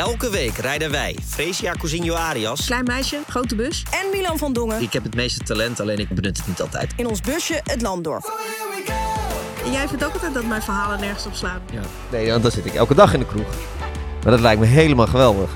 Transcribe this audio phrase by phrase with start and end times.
[0.00, 2.66] Elke week rijden wij, Fresia Cousinho Arias...
[2.66, 3.82] Klein meisje, grote bus.
[3.90, 4.82] En Milan van Dongen.
[4.82, 6.92] Ik heb het meeste talent, alleen ik benut het niet altijd.
[6.96, 8.32] In ons busje het land door.
[9.64, 11.60] En jij vindt ook altijd dat mijn verhalen nergens op slaan.
[11.72, 11.80] Ja.
[12.10, 13.48] Nee, want dan zit ik elke dag in de kroeg.
[14.22, 15.50] Maar dat lijkt me helemaal geweldig.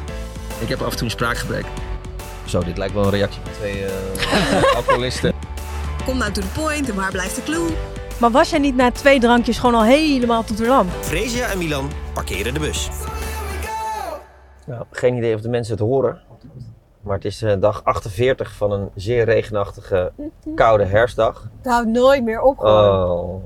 [0.58, 1.64] Ik heb af en toe een spraakgebrek.
[2.44, 5.32] Zo, dit lijkt wel een reactie van twee uh, alcoholisten.
[6.04, 7.68] Kom nou to the point en waar blijft de clue?
[8.18, 10.90] Maar was jij niet na twee drankjes gewoon al helemaal tot de lamp?
[11.00, 12.88] Fresia en Milan parkeren de bus.
[14.66, 16.20] Nou, geen idee of de mensen het horen.
[17.00, 20.12] Maar het is uh, dag 48 van een zeer regenachtige,
[20.54, 21.48] koude herfstdag.
[21.56, 23.10] Het houdt nooit meer op gewoon.
[23.10, 23.44] Oh.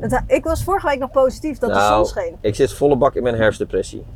[0.00, 2.36] Het, ik was vorige week nog positief dat nou, de zon scheen.
[2.40, 4.06] Ik zit volle bak in mijn herfstdepressie.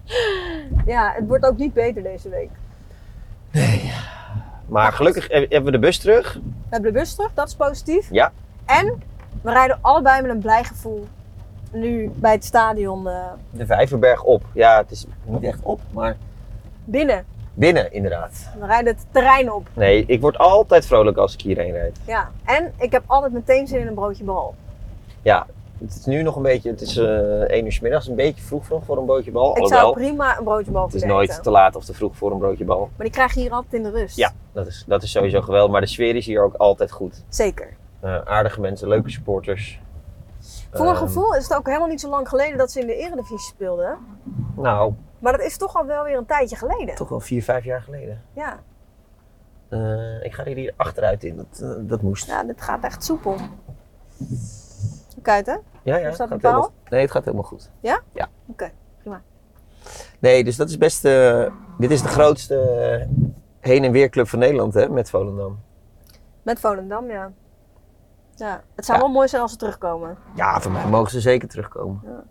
[0.86, 2.50] ja, het wordt ook niet beter deze week.
[3.52, 3.92] Nee.
[4.66, 6.34] Maar gelukkig hebben we de bus terug.
[6.34, 8.08] We hebben de bus terug, dat is positief.
[8.10, 8.32] Ja.
[8.64, 9.02] En
[9.42, 11.06] we rijden allebei met een blij gevoel
[11.78, 13.06] nu bij het stadion.
[13.06, 13.24] Uh...
[13.50, 14.42] De Vijverberg op.
[14.52, 16.16] Ja, het is niet echt op, maar...
[16.84, 17.24] Binnen.
[17.54, 18.50] Binnen, inderdaad.
[18.60, 19.68] We rijden het terrein op.
[19.72, 21.98] Nee, ik word altijd vrolijk als ik hierheen rijd.
[22.06, 24.54] Ja, en ik heb altijd meteen zin in een broodje bal.
[25.22, 25.46] Ja,
[25.78, 28.42] het is nu nog een beetje, het is uh, 1 uur s middags, een beetje
[28.42, 29.50] vroeg nog voor een broodje bal.
[29.50, 31.42] Ik Alhoewel, zou prima een broodje bal Het is nooit eten.
[31.42, 32.78] te laat of te vroeg voor een broodje bal.
[32.96, 34.16] Maar die krijg je hier altijd in de rust.
[34.16, 35.72] Ja, dat is, dat is sowieso geweldig.
[35.72, 37.24] Maar de sfeer is hier ook altijd goed.
[37.28, 37.76] Zeker.
[38.04, 39.80] Uh, aardige mensen, leuke supporters.
[40.76, 42.86] Voor mijn Ehm, gevoel is het ook helemaal niet zo lang geleden dat ze in
[42.86, 43.98] de Eredivisie speelden.
[44.56, 46.94] Nou, Maar dat is toch al wel weer een tijdje geleden.
[46.94, 48.22] toch wel vier, vijf jaar geleden.
[48.32, 48.58] Ja,
[49.70, 52.26] Uh, ik ga er hier achteruit in, dat, uh, dat moest.
[52.26, 53.36] ja dit gaat echt soepel.
[55.22, 55.52] Kijk hè?
[55.82, 56.08] Ja, ja.
[56.08, 56.50] Is dat gaat een paal?
[56.52, 57.70] helemaal- Nee, het gaat helemaal goed.
[57.80, 58.00] Ja?
[58.12, 58.28] Ja.
[58.46, 59.22] Oké, prima.
[60.18, 61.04] Nee, dus dat is best.
[61.04, 61.46] eh,
[61.78, 63.08] dit is de grootste eh,
[63.60, 65.58] heen- en weerclub van Nederland, hè, met Volendam.
[66.42, 67.32] Met Volendam, ja.
[68.36, 69.04] Ja, het zou Ja.
[69.04, 70.18] wel mooi zijn als ze terugkomen.
[70.34, 72.00] Ja, voor mij mogen ze zeker terugkomen.
[72.04, 72.24] Ja.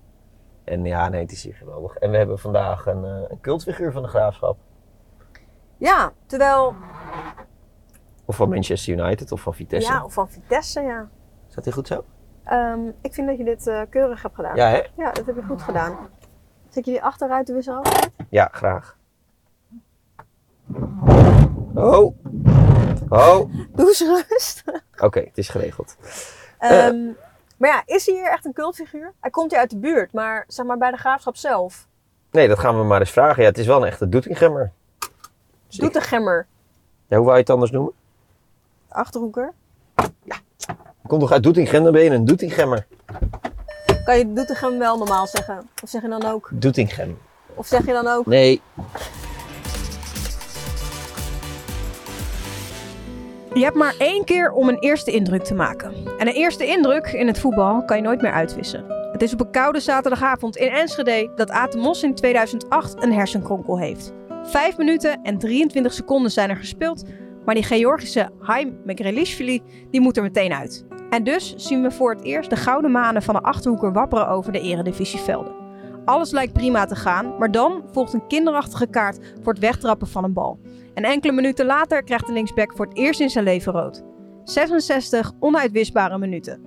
[0.64, 1.96] En ja, nee, het is hier geweldig.
[1.96, 4.58] En we hebben vandaag een, eh, een cultfiguur van de graafschap.
[5.78, 6.76] Ja, terwijl...
[8.26, 9.92] Of van Manchester United of van Vitesse.
[9.92, 11.10] Ja, of van Vitesse, ja.
[11.48, 12.04] Zat hij goed zo?
[12.44, 14.56] Ehm, ik vind dat je dit eh, keurig hebt gedaan.
[14.56, 14.82] Ja, hè?
[14.98, 15.98] Ja, dat heb je goed gedaan.
[16.70, 18.10] Zet je die achteruit de wissel af?
[18.30, 18.98] Ja, graag.
[21.76, 22.16] Oh.
[23.10, 23.54] Oh.
[23.76, 24.82] Doe eens rustig.
[24.98, 25.96] Oké, het is geregeld.
[26.60, 26.98] Ehm,
[27.58, 29.14] maar ja, is hij hier echt een cultfiguur?
[29.20, 31.88] Hij komt hier uit de buurt, maar zeg maar bij de graafschap zelf.
[32.32, 33.42] Nee, dat gaan we maar eens vragen.
[33.44, 34.72] Ja, het is wel een echte Doetinchemmer.
[35.68, 36.48] Dus Doet ik- de gemmer.
[37.08, 37.94] Ja, hoe wou je het anders noemen?
[38.90, 39.54] Achterhoeker.
[41.08, 42.88] Komt toch uit Doetinchem, dan ben je een Doetinchemmer.
[44.06, 45.70] Kan je Doetinchem wel normaal zeggen?
[45.84, 46.50] Of zeg je dan ook?
[46.52, 47.18] Doetinchem.
[47.54, 48.26] Of zeg je dan ook?
[48.26, 48.62] Nee.
[53.56, 55.94] Je hebt maar één keer om een eerste indruk te maken.
[56.18, 58.86] En een eerste indruk in het voetbal kan je nooit meer uitwissen.
[59.12, 63.80] Het is op een koude zaterdagavond in Enschede dat Aten Mos in 2008 een hersenkronkel
[63.80, 64.14] heeft.
[64.44, 67.04] Vijf minuten en 23 seconden zijn er gespeeld,
[67.46, 69.62] maar die Georgische Haim Megrelishvili
[69.92, 70.86] die moet er meteen uit.
[71.10, 74.52] En dus zien we voor het eerst de gouden manen van de Achterhoeker wapperen over
[74.52, 75.54] de eredivisievelden.
[76.06, 80.24] Alles lijkt prima te gaan, maar dan volgt een kinderachtige kaart voor het wegtrappen van
[80.24, 80.60] een bal.
[80.96, 84.04] En enkele minuten later krijgt de linksback voor het eerst in zijn leven rood.
[84.44, 86.62] 66 onuitwisbare minuten.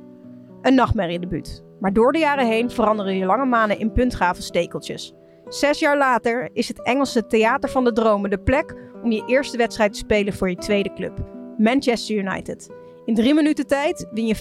[0.62, 1.65] Een nachtmerriedebuut.
[1.81, 5.15] Maar door de jaren heen veranderen je lange manen in puntgave stekeltjes.
[5.49, 9.56] Zes jaar later is het Engelse Theater van de Dromen de plek om je eerste
[9.56, 11.12] wedstrijd te spelen voor je tweede club.
[11.59, 12.71] Manchester United.
[13.05, 14.37] In drie minuten tijd win je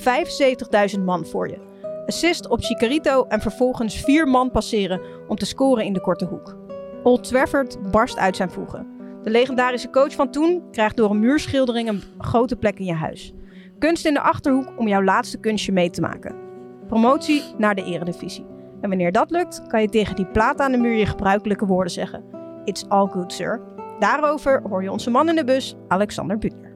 [0.98, 1.60] 75.000 man voor je.
[2.06, 6.58] Assist op Chicarito en vervolgens vier man passeren om te scoren in de korte hoek.
[7.04, 8.97] Old Trafford barst uit zijn voegen.
[9.28, 13.34] De legendarische coach van toen krijgt door een muurschildering een grote plek in je huis.
[13.80, 16.36] Kunst in de achterhoek om jouw laatste kunstje mee te maken.
[16.88, 18.46] Promotie naar de eredivisie.
[18.82, 21.92] En wanneer dat lukt, kan je tegen die plaat aan de muur je gebruikelijke woorden
[21.94, 22.24] zeggen.
[22.64, 23.62] It's all good, sir.
[24.00, 26.76] Daarover hoor je onze man in de bus, Alexander Butner.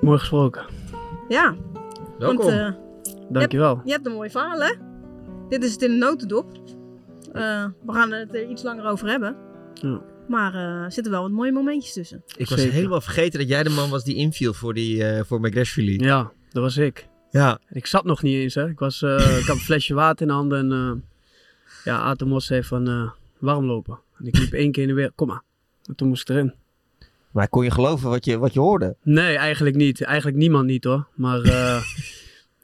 [0.00, 0.64] Mooi gesproken.
[1.28, 1.54] Ja,
[2.18, 2.36] Welkom.
[2.36, 2.70] want eh,
[3.28, 3.80] Dankjewel.
[3.84, 4.74] je hebt een mooi verhaal hè?
[5.48, 6.46] Dit is het in een notendop.
[7.32, 9.36] Eh, we gaan het er iets langer over hebben.
[9.74, 10.00] Ja.
[10.28, 12.22] Maar eh, er zitten wel wat mooie momentjes tussen.
[12.36, 12.74] Ik was Zeker.
[12.74, 15.98] helemaal vergeten dat jij de man was die inviel voor, die, eh voor McGrashvili.
[15.98, 17.08] Ja, dat was ik.
[17.30, 17.58] Ja.
[17.68, 18.68] Ik zat nog niet eens, hè.
[18.68, 21.02] Ik, was, eh, ik had een flesje water in de handen en uh,
[21.84, 23.98] ja, Atemos zei van uh, warm lopen.
[24.18, 25.42] En ik liep één keer in de weer, kom maar.
[25.84, 26.54] En toen moest ik erin.
[27.30, 28.96] Maar kon je geloven wat je, wat je hoorde?
[29.02, 30.02] Nee, eigenlijk niet.
[30.02, 31.06] Eigenlijk niemand niet hoor.
[31.14, 31.82] Maar uh,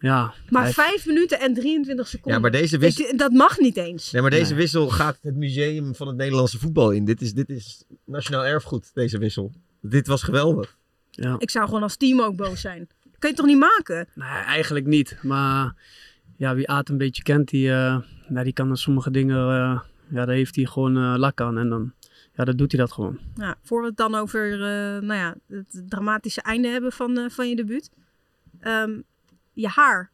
[0.01, 0.35] ja.
[0.49, 2.33] Maar hij- 5 minuten en 23 seconden.
[2.33, 4.11] Ja, maar deze wissel, Ik- dat mag niet eens.
[4.11, 4.61] nee, maar deze Nee.
[4.61, 7.05] wissel gaat het museum van het Nederlandse voetbal in.
[7.05, 9.53] Dit is, dit is nationaal erfgoed, deze wissel.
[9.81, 10.79] Dit was geweldig.
[11.11, 11.35] ja.
[11.39, 12.89] Ik zou gewoon als team ook boos zijn.
[13.03, 14.09] Dat kan je toch niet maken?
[14.15, 15.19] Nee, eigenlijk niet.
[15.23, 15.75] Maar
[16.37, 17.99] ja, wie Aad een beetje kent, die, eh,
[18.29, 19.81] ja, die kan sommige dingen, eh,
[20.11, 21.59] ja, daar heeft hij gewoon eh, lak aan.
[21.59, 21.93] En dan
[22.37, 23.19] ja, dan doet hij dat gewoon.
[23.35, 27.49] Ja, voor we het dan over eh, nou ja, het dramatische einde hebben van, van
[27.49, 27.91] je debuut.
[28.61, 28.91] Ehm,
[29.61, 30.11] je haar.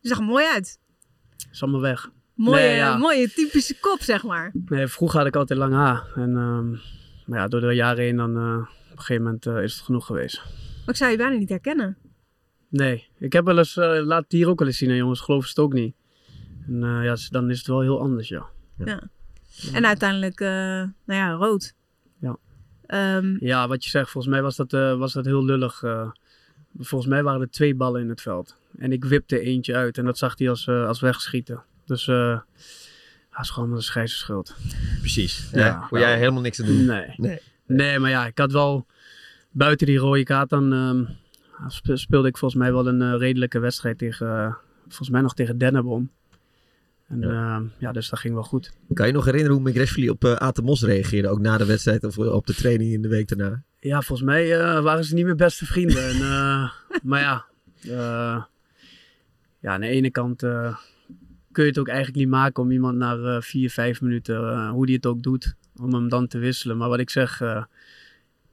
[0.00, 0.78] Je zag er mooi uit.
[1.52, 2.10] Is allemaal weg.
[2.34, 2.96] Mooie, Nee, ja.
[2.96, 4.50] mooie typische kop, zeg maar.
[4.66, 6.06] Nee, vroeger had ik altijd lang haar.
[6.14, 6.70] En ehm,
[7.26, 8.56] maar ja, door de jaren heen dan eh,
[8.90, 10.36] op een gegeven moment eh, is het genoeg geweest.
[10.78, 11.96] Maar ik zou je bijna niet herkennen.
[12.68, 15.20] Nee, ik heb wel eens, eh, laat het hier ook wel eens zien hè, jongens,
[15.20, 15.94] geloof het ook niet.
[16.66, 18.46] En ja, dan is het wel heel anders, ja.
[19.72, 21.74] En uiteindelijk, nou ja, rood.
[22.20, 22.36] Ja.
[22.86, 25.82] Ehm, Ja, wat je zegt, volgens mij was dat, was dat heel lullig.
[26.78, 26.84] Eh.
[26.84, 28.56] volgens mij waren er twee ballen in het veld.
[28.78, 31.62] En ik wipte eentje uit en dat zag hij als, eh, als wegschieten.
[31.86, 32.38] Dus eh
[33.30, 34.54] dat is gewoon de scheids schuld.
[35.00, 35.48] Precies.
[35.52, 35.86] Ja.
[35.90, 36.84] Ja, jij helemaal niks te doen.
[36.84, 37.14] Nee.
[37.16, 37.40] Nee.
[37.66, 38.86] Nee, maar ja, ik had wel
[39.50, 41.04] buiten die rode kaart dan ehm,
[41.70, 45.34] spe- speelde ik volgens mij wel een eh, redelijke wedstrijd tegen, eh, volgens mij nog
[45.34, 46.10] tegen Dennebom.
[47.12, 47.62] En ja.
[47.78, 48.72] ja, dus dat ging wel goed.
[48.92, 51.28] Kan je nog herinneren hoe McGrashvili op uh, Aten Mos reageerde?
[51.28, 53.62] Ook na de wedstrijd of op de training in de week daarna?
[53.80, 56.08] Ja, volgens mij uh, waren ze niet meer beste vrienden.
[56.08, 56.18] en,
[57.10, 57.46] maar ja,
[59.60, 60.40] ja, aan de ene kant
[61.52, 64.94] kun je het ook eigenlijk niet maken om iemand na vier, vijf minuten, hoe die
[64.94, 66.76] het ook doet, om hem dan te wisselen.
[66.76, 67.38] Maar wat ik zeg,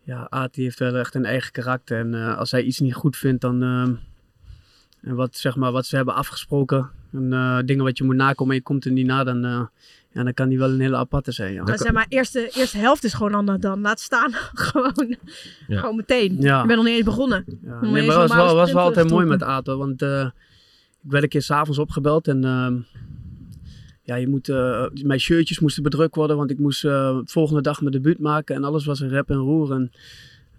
[0.03, 1.99] ja, Ati heeft wel echt een eigen karakter.
[1.99, 4.07] En als hij iets niet goed vindt, dan.
[5.01, 8.53] En wat, zeg maar, wat ze hebben afgesproken, en uh, dingen wat je moet nakomen
[8.53, 9.61] en je komt er niet na, dan, uh,
[10.11, 11.53] ja, dan kan die wel een hele aparte zijn.
[11.53, 11.63] Ja.
[11.63, 14.31] Maar zeg maar, eerste, eerste helft is gewoon dan, dan laat staan.
[14.69, 15.17] gewoon,
[15.67, 15.79] ja.
[15.79, 16.35] gewoon meteen.
[16.39, 16.61] Ja.
[16.61, 17.45] Je bent nog niet eens begonnen.
[17.63, 17.81] Ja.
[17.81, 20.21] Nee, maar was, wel, was wel altijd mooi met Ato, want uh,
[21.03, 22.67] ik werd een keer s'avonds opgebeld en uh,
[24.03, 27.81] ja, je moet, uh, mijn shirtjes moesten bedrukt worden, want ik moest uh, volgende dag
[27.81, 29.71] mijn debuut maken en alles was een rep en roer.
[29.71, 29.91] En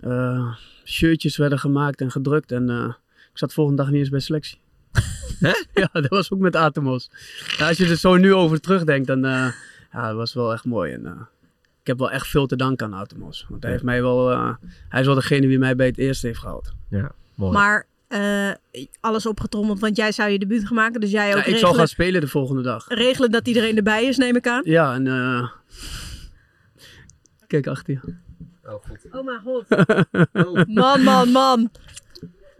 [0.04, 0.54] uh,
[0.84, 2.96] shirtjes werden gemaakt en gedrukt en
[3.40, 4.58] ik zat volgende dag niet eens bij selectie.
[5.80, 7.10] ja, dat was ook met Atomos.
[7.58, 9.52] Ja, als je er zo nu over terugdenkt, dan uh,
[9.92, 10.92] ja, dat was wel echt mooi.
[10.92, 11.10] En, uh,
[11.80, 13.46] ik heb wel echt veel te danken aan Atomos.
[13.48, 14.54] Want hij, heeft mij wel, uh,
[14.88, 16.72] hij is wel degene die mij bij het eerste heeft gehaald.
[16.90, 17.52] Ja, mooi.
[17.52, 18.50] Maar uh,
[19.00, 21.00] alles opgetrommeld, want jij zou je debuut gaan maken.
[21.00, 22.84] Dus jij ook ja, ik regelen, zal gaan spelen de volgende dag.
[22.88, 24.62] Regelen dat iedereen erbij is, neem ik aan.
[24.64, 25.48] Ja, en uh...
[27.46, 28.14] kijk achter je.
[28.64, 29.06] Oh, goed.
[29.10, 29.64] Oh mijn god.
[30.32, 30.64] oh.
[30.80, 31.70] Man, man, man.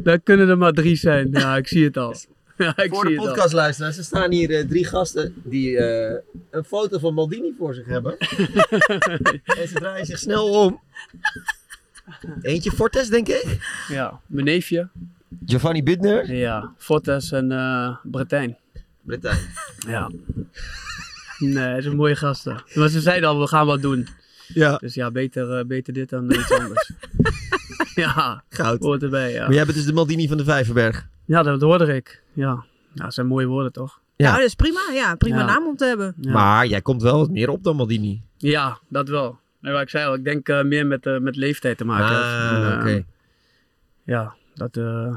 [0.03, 1.29] Daar kunnen er maar drie zijn.
[1.33, 2.15] Ja, ik zie het al.
[2.57, 6.13] Ja, ik voor zie de podcastluisteraars, er staan hier uh, drie gasten die uh,
[6.51, 8.19] een foto van Maldini voor zich hebben.
[9.61, 10.81] en ze draaien zich snel om.
[12.43, 13.59] Eentje Fortes, denk ik.
[13.89, 14.89] Ja, mijn neefje.
[15.47, 16.35] Giovanni Butner.
[16.35, 18.57] Ja, Fortes en uh, Bretijn.
[19.03, 19.39] Bretijn.
[19.87, 20.11] Ja.
[21.39, 22.63] Nee, dat is een mooie gasten.
[22.75, 24.07] Maar ze zeiden al, we gaan wat doen.
[24.47, 24.77] Ja.
[24.77, 26.91] Dus ja, beter, uh, beter dit dan iets anders.
[28.05, 28.83] ja, goud.
[28.83, 29.45] Hoort erbij, ja.
[29.45, 31.09] Maar jij bent dus de Maldini van de Vijverberg.
[31.25, 32.23] Ja, dat hoorde ik.
[32.33, 32.65] Ja,
[32.95, 34.01] ja dat zijn mooie woorden toch?
[34.17, 34.81] Ja, ja dat is prima.
[34.93, 35.45] Ja, prima Ja.
[35.45, 36.15] naam om te hebben.
[36.21, 36.33] Ja.
[36.33, 38.23] Maar jij komt wel wat meer op dan Maldini.
[38.37, 39.39] Ja, dat wel.
[39.61, 42.07] Nee, maar ik zei al, ik denk eh, meer met, eh, met leeftijd te maken.
[42.17, 42.21] heeft.
[42.27, 43.05] Ah, En, eh, oké.
[44.05, 45.17] Ja, dat, eh,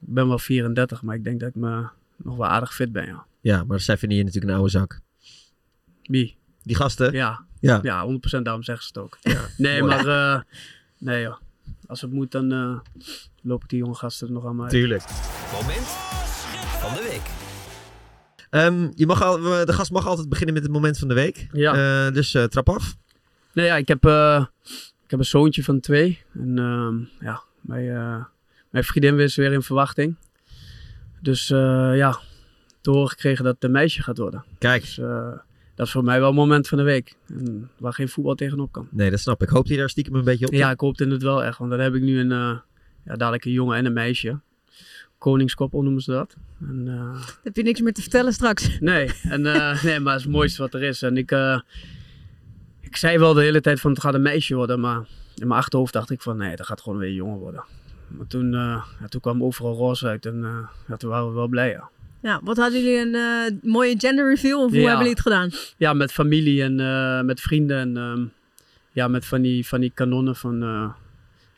[0.00, 1.86] ik ben wel 34, maar ik denk dat ik me
[2.16, 3.26] nog wel aardig fit ben, ja.
[3.40, 5.00] Ja, maar zij vinden je natuurlijk een oude zak.
[6.02, 6.36] Wie?
[6.62, 7.12] Die gasten?
[7.12, 7.78] Ja, Ja.
[7.82, 9.18] ja 100% daarom zeggen ze het ook.
[9.20, 9.94] Ja, Nee, mooi.
[10.04, 10.40] maar eh,
[10.98, 11.36] nee joh.
[11.86, 12.78] Als het moet, dan eh
[13.42, 14.68] lopen die jonge gasten er nog aan mij.
[14.68, 15.02] Tuurlijk.
[15.52, 15.86] Moment
[16.80, 17.22] van de week.
[18.50, 21.48] Ehm, je mag al, de gast mag altijd beginnen met het moment van de week.
[21.52, 22.06] Ja.
[22.06, 22.96] Eh, dus eh, trap af.
[23.52, 24.44] Nee, ja, ik heb, eh,
[25.04, 26.22] ik heb een zoontje van twee.
[26.34, 28.24] En ehm, ja, mijn, eh,
[28.70, 30.16] mijn vriendin is weer in verwachting.
[31.20, 32.18] Dus eh, ja,
[32.80, 34.44] te horen gekregen dat het een meisje gaat worden.
[34.58, 35.32] Kijk, Dus eh,
[35.74, 37.16] dat is voor mij wel een moment van de week.
[37.28, 38.88] En waar geen voetbal tegenop kan.
[38.90, 39.48] nee, dat snap ik.
[39.48, 40.52] Hoop je daar stiekem een beetje op?
[40.52, 41.58] Ja, ik hoopte het wel echt.
[41.58, 42.58] Want dan heb ik nu een, eh,
[43.04, 44.40] ja, dadelijk een jongen en een meisje.
[45.18, 46.36] Koningskoppel noemen ze dat.
[46.60, 48.78] En, eh, heb je niks meer te vertellen straks.
[48.80, 51.02] Nee, en, eh, nee, maar het is het mooiste wat er is.
[51.02, 51.60] En ik, eh,
[52.80, 55.60] ik zei wel de hele tijd van het gaat een meisje worden, maar in mijn
[55.60, 57.64] achterhoofd dacht ik van nee, dat gaat gewoon weer een jongen worden.
[58.08, 61.34] Maar toen, eh, ja, toen kwam overal roze uit en eh, ja, toen waren we
[61.34, 61.70] wel blij.
[61.70, 61.90] Ja,
[62.24, 64.64] Ja, wat hadden jullie een eh, mooie gender reveal?
[64.64, 64.88] Of hoe Ja.
[64.88, 65.50] hebben jullie het gedaan?
[65.76, 68.24] ja met familie en eh, met vrienden en ehm,
[68.92, 70.90] ja, met van die, van die kanonnen van, eh,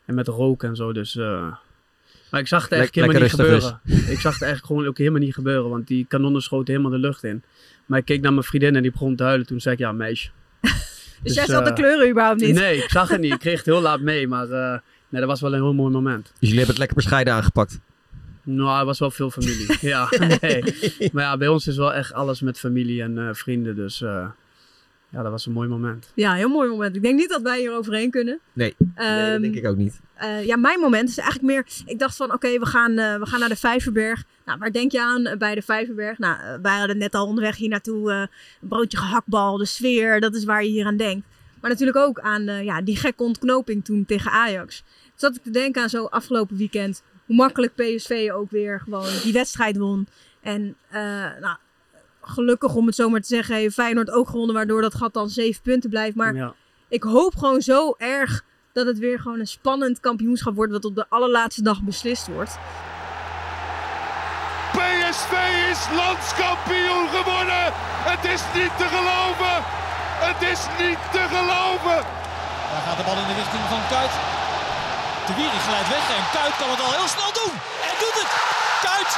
[0.05, 0.93] en met rook en zo.
[0.93, 1.47] Dus, eh,
[2.31, 3.79] maar ik zag het eigenlijk Lek- helemaal niet gebeuren.
[4.13, 7.07] Ik zag het eigenlijk gewoon ook helemaal niet gebeuren, want die kanonnen schoten helemaal de
[7.07, 7.43] lucht in.
[7.85, 9.45] Maar ik keek naar mijn vriendin en die begon te huilen.
[9.47, 10.29] Toen zei ik, ja, meisje.
[10.61, 10.73] Dus,
[11.23, 12.55] Dus, jij zat de kleuren überhaupt niet?
[12.55, 13.33] Nee, ik zag het niet.
[13.33, 15.91] Ik kreeg het heel laat mee, maar eh, nee, dat was wel een heel mooi
[15.91, 16.23] moment.
[16.25, 17.79] Dus jullie hebben het lekker bescheiden aangepakt.
[18.49, 19.67] Nou, er was wel veel familie.
[19.93, 20.09] ja,
[20.41, 20.63] nee.
[21.11, 23.75] Maar ja, bij ons is wel echt alles met familie en eh, vrienden.
[23.75, 24.27] Dus eh,
[25.09, 26.11] ja, dat was een mooi moment.
[26.15, 26.95] Ja, heel mooi moment.
[26.95, 28.39] Ik denk niet dat wij hier overheen kunnen.
[28.53, 29.99] Nee, nee dat Ehm, denk ik ook niet.
[30.15, 31.65] eh, ja, mijn moment is eigenlijk meer...
[31.85, 34.23] Ik dacht van, oké, we, gaan, eh, we gaan naar de Vijverberg.
[34.45, 36.17] Nou, waar denk je aan bij de Vijverberg?
[36.17, 38.11] Nou, wij hadden net al onderweg hier naartoe.
[38.11, 38.19] eh,
[38.61, 40.19] een broodje gehaktbal, de sfeer.
[40.19, 41.27] Dat is waar je hier aan denkt.
[41.61, 44.83] Maar natuurlijk ook aan uh, ja, die gekke ontknoping toen tegen Ajax.
[45.15, 47.03] Zat ik te denken aan zo afgelopen weekend.
[47.27, 50.07] Hoe makkelijk PSV ook weer gewoon die wedstrijd won.
[50.41, 50.99] En uh,
[51.39, 51.57] nou,
[52.21, 54.55] gelukkig om het zo maar te zeggen, heeft Feyenoord ook gewonnen.
[54.55, 56.15] Waardoor dat gat dan zeven punten blijft.
[56.15, 56.53] Maar ja.
[56.89, 58.43] ik hoop gewoon zo erg
[58.73, 60.71] dat het weer gewoon een spannend kampioenschap wordt.
[60.71, 62.57] Wat op de allerlaatste dag beslist wordt.
[64.71, 65.33] PSV
[65.71, 67.63] is landskampioen geworden.
[68.11, 69.55] Het is niet te geloven.
[70.27, 71.97] Het is niet te geloven.
[72.71, 74.36] Daar gaat de bal in de richting van Kuit.
[75.27, 77.53] De Wiering glijdt weg en Kuit kan het al heel snel doen.
[77.87, 78.31] En doet het.
[78.87, 79.09] Kuit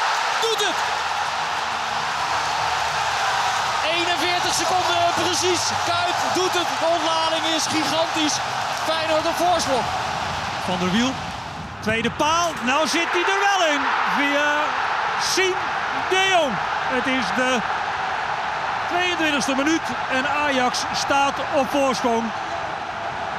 [0.44, 0.78] doet het.
[3.84, 5.64] 41 seconden precies.
[5.92, 6.70] Kuit doet het.
[6.82, 8.38] De ontlading is gigantisch.
[8.88, 9.86] Feyenoord een voorsprong.
[10.66, 11.12] Van der Wiel.
[11.80, 12.50] Tweede paal.
[12.70, 13.82] Nou zit hij er wel in.
[14.18, 14.50] Via
[15.34, 15.56] Sien
[16.10, 16.54] de Jong.
[16.96, 17.52] Het is de
[18.94, 22.24] 22e minuut en Ajax staat op voorsprong.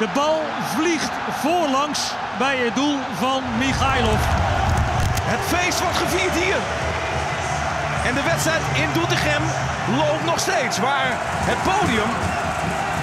[0.00, 0.40] De bal
[0.76, 1.12] vliegt
[1.44, 2.00] voorlangs
[2.38, 4.22] bij het doel van Michailov.
[5.32, 6.60] Het feest wordt gevierd hier.
[8.06, 9.44] En de wedstrijd in Doetinchem
[10.00, 10.78] loopt nog steeds.
[10.78, 11.10] Waar
[11.50, 12.10] het podium.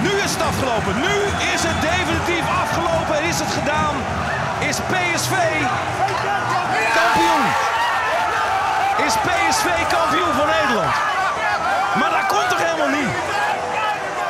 [0.06, 0.92] Nu is het afgelopen.
[1.06, 1.14] Nu
[1.54, 3.16] is het definitief afgelopen.
[3.30, 3.94] Is het gedaan.
[4.68, 5.34] Is PSV
[6.98, 7.44] kampioen.
[9.06, 10.94] Is PSV kampioen van Nederland.
[11.98, 13.14] Maar dat komt toch helemaal niet?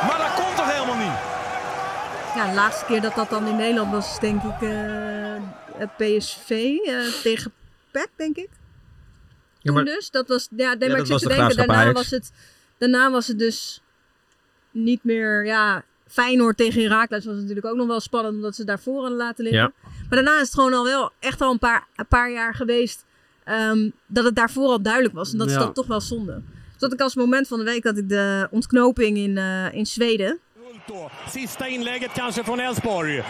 [0.07, 1.19] Maar dat komt toch helemaal niet?
[2.39, 5.37] Ja, de laatste keer dat dat dan in Nederland was, denk ik, uh,
[5.97, 7.51] PSV uh, tegen
[7.91, 8.49] PEC, denk ik.
[9.59, 10.11] Ja, maar, dus.
[10.11, 12.31] Dat was, ja, ja, maar ik zit te denken, daarna was, het,
[12.77, 13.81] daarna was het dus
[14.71, 19.01] niet meer, ja, Feyenoord tegen Herakles was natuurlijk ook nog wel spannend, omdat ze daarvoor
[19.01, 19.61] hadden laten liggen.
[19.61, 19.89] Ja.
[20.09, 23.05] Maar daarna is het gewoon al wel echt al een paar, een paar jaar geweest
[23.45, 25.31] um, dat het daarvoor al duidelijk was.
[25.31, 26.41] En dat is dan toch wel zonde.
[26.71, 29.85] Dus dat ik als moment van de week dat ik de ontknoping in, uh, in
[29.85, 30.39] Zweden.
[31.27, 33.23] Sista inlägget kanske från Elfsborg.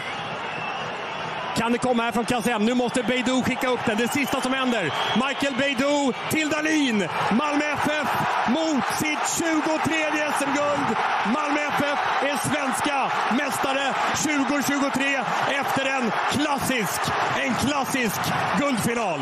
[1.56, 2.64] Kan det komma här från Kassem?
[2.64, 3.96] Nu måste Beidou skicka upp den.
[3.96, 4.84] Det sista som händer.
[5.26, 6.98] Michael Beidou till Dalin.
[7.40, 8.08] Malmö FF
[8.48, 9.94] mot sitt 23
[10.38, 10.88] SM-guld.
[11.36, 11.98] Malmö FF
[12.30, 15.16] är svenska mästare 2023
[15.60, 17.00] efter en klassisk,
[17.44, 18.20] en klassisk
[18.58, 19.20] guldfinal.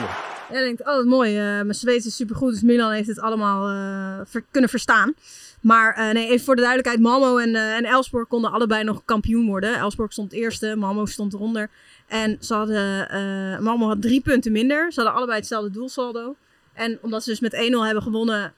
[0.51, 4.21] Jij denkt, oh mooi, uh, mijn Zweeds is supergoed, dus Milan heeft het allemaal uh,
[4.27, 5.15] ver kunnen verstaan.
[5.61, 9.47] Maar uh, nee, even voor de duidelijkheid, Malmo en, en Elfsborg konden allebei nog kampioen
[9.47, 9.77] worden.
[9.77, 11.71] Elfsborg stond eerste, Malmo stond eronder.
[12.07, 14.93] En ze hadden, Malmo had drie punten minder.
[14.93, 16.37] Ze hadden allebei hetzelfde doelsaldo.
[16.73, 18.55] En omdat ze dus met 1-0 hebben gewonnen,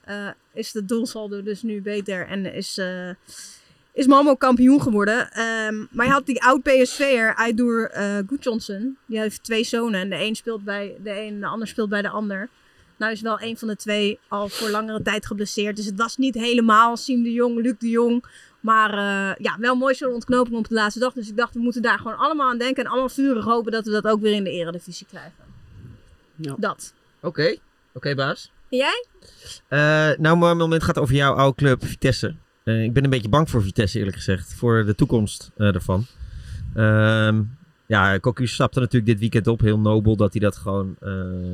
[0.53, 2.27] is de doelsaldo dus nu beter.
[2.27, 2.79] En is
[3.93, 5.41] is Malmo kampioen geworden.
[5.41, 8.97] Um, maar je had die oud PSV'er, Aidur uh, Gudjonsson.
[9.07, 10.01] Die heeft twee zonen.
[10.01, 12.49] En de een speelt bij de een, de ander speelt bij de ander.
[13.01, 15.77] Nou is wel een van de twee al voor langere tijd geblesseerd.
[15.77, 18.25] Dus het was niet helemaal Siem de Jong, Luc de Jong.
[18.61, 21.13] Maar uh, ja, wel mooi zo'n ontknoping op de laatste dag.
[21.13, 22.85] Dus ik dacht, we moeten daar gewoon allemaal aan denken.
[22.85, 25.33] En allemaal vurig hopen dat we dat ook weer in de eredivisie krijgen.
[26.37, 26.55] Ja.
[26.59, 26.93] Dat.
[27.21, 27.43] Oké.
[27.43, 27.59] Oké,
[27.93, 28.53] okay, baas.
[28.69, 29.07] En jij?
[29.69, 32.35] Uh, nou, mijn moment gaat over jouw oude club, Vitesse.
[32.65, 34.55] Uh, ik ben een beetje bang voor Vitesse, eerlijk gezegd.
[34.55, 36.07] Voor de toekomst ervan.
[36.77, 37.59] Um,
[37.91, 39.61] ja, Cocu stapte natuurlijk dit weekend op.
[39.61, 41.11] Heel nobel dat hij dat gewoon uh,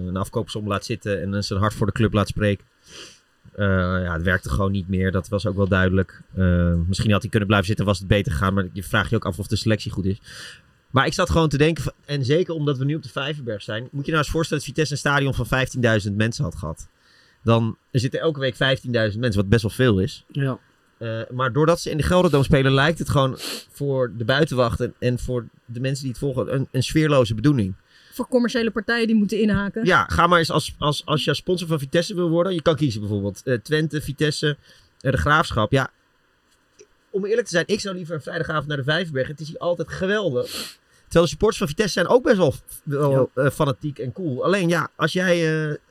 [0.07, 1.23] een afkoopsom laat zitten.
[1.23, 2.65] En zijn hart voor de club laat spreken.
[3.57, 5.13] ja, het werkte gewoon niet meer.
[5.13, 6.23] Dat was ook wel duidelijk.
[6.87, 8.55] misschien had hij kunnen blijven zitten, was het beter gegaan.
[8.55, 10.21] Maar je vraagt je ook af of de selectie goed is.
[10.91, 13.89] Maar ik zat gewoon te denken, en zeker omdat we nu op de Vijverberg zijn.
[13.91, 15.67] Moet je nou eens voorstellen dat Vitesse een stadion van
[16.11, 16.89] 15.000 mensen had gehad.
[17.43, 20.25] Dan zitten elke week 15.000 mensen, wat best wel veel is.
[20.29, 20.59] Ja.
[20.99, 23.35] Uh, maar doordat ze in de Gelderdoom spelen, lijkt het gewoon
[23.71, 27.75] voor de buitenwacht en, en voor de mensen die het volgen een, een sfeerloze bedoeling.
[28.13, 29.85] Voor commerciële partijen die moeten inhaken.
[29.85, 32.55] Ja, ga maar eens als, als, als je sponsor van Vitesse wil worden.
[32.55, 34.57] Je kan kiezen bijvoorbeeld uh, Twente, Vitesse,
[35.01, 35.73] uh, de Graafschap.
[35.73, 35.91] Ja,
[37.11, 39.29] om eerlijk te zijn, ik zou liever een vrijdagavond naar de Vijverberg.
[39.29, 40.47] Het is hier altijd geweldig.
[41.05, 43.51] Terwijl de supporters van Vitesse zijn ook best wel, wel ja.
[43.51, 44.45] fanatiek en cool.
[44.45, 45.41] Alleen ja, als jij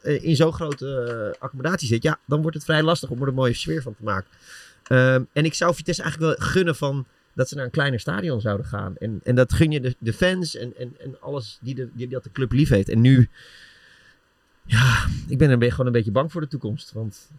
[0.02, 3.54] in zo'n grote accommodatie zit, ja, dan wordt het vrij lastig om er een mooie
[3.54, 4.30] sfeer van te maken.
[4.92, 8.42] Um, en ik zou Vitesse eigenlijk wel gunnen van dat ze naar een kleiner stadion
[8.42, 8.98] zouden gaan.
[8.98, 12.08] En, en dat gun je de, de fans en, en, en alles die, de, die
[12.08, 12.90] dat de club lief heeft.
[12.90, 13.30] En nu,
[14.66, 16.92] ja, ik ben er gewoon een beetje bang voor de toekomst.
[16.92, 17.32] Want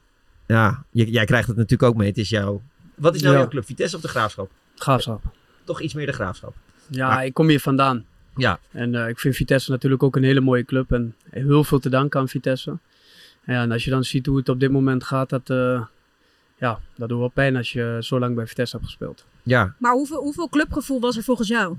[0.47, 2.09] ja, jij krijgt het natuurlijk ook mee.
[2.09, 2.63] Het is jouw,
[2.95, 3.41] wat is nou ja.
[3.41, 3.65] jouw club?
[3.65, 4.51] Vitesse of de Graafschap?
[4.75, 5.23] Graafschap.
[5.65, 6.55] Toch iets meer de Graafschap.
[6.87, 8.07] Ja, maar, ik kom hier vandaan.
[8.37, 8.59] Ja.
[8.71, 10.93] En uh, ik vind Vitesse natuurlijk ook een hele mooie club.
[10.93, 12.79] En heel veel te danken aan Vitesse.
[13.45, 15.51] Ja, en als je dan ziet hoe het op dit moment gaat, dat...
[15.51, 15.85] Uh,
[16.57, 19.27] ja, dat doet wel pijn als je zo lang bij Vitesse hebt gespeeld.
[19.43, 19.75] Ja.
[19.79, 21.77] Maar hoeveel, hoeveel clubgevoel was er volgens jou?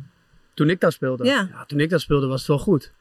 [0.53, 1.25] Toen ik daar speelde?
[1.25, 1.49] Ja.
[1.51, 2.91] ja toen ik daar speelde was het wel goed.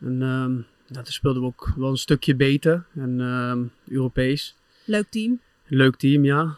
[0.00, 4.56] En um, ja, toen speelden we ook wel een stukje beter en um, Europees.
[4.84, 5.40] Leuk team.
[5.66, 6.56] Leuk team, ja.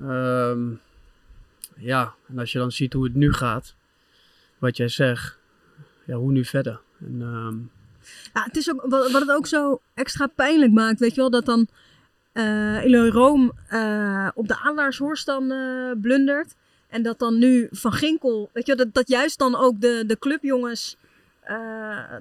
[0.00, 0.80] Um,
[1.76, 3.74] ja, en als je dan ziet hoe het nu gaat,
[4.58, 5.38] wat jij zegt,
[6.04, 6.80] ja, hoe nu verder?
[7.00, 7.56] En, ehm,
[8.34, 11.30] Ja, het is ook, wat, wat het ook zo extra pijnlijk maakt, weet je wel,
[11.30, 11.68] dat dan
[12.32, 16.54] eh Eloy Room eh, op de Adelaarshorst dan eh, blundert.
[16.88, 20.18] En dat dan nu Van Ginkel, weet je dat, dat juist dan ook de, de
[20.18, 20.96] clubjongens,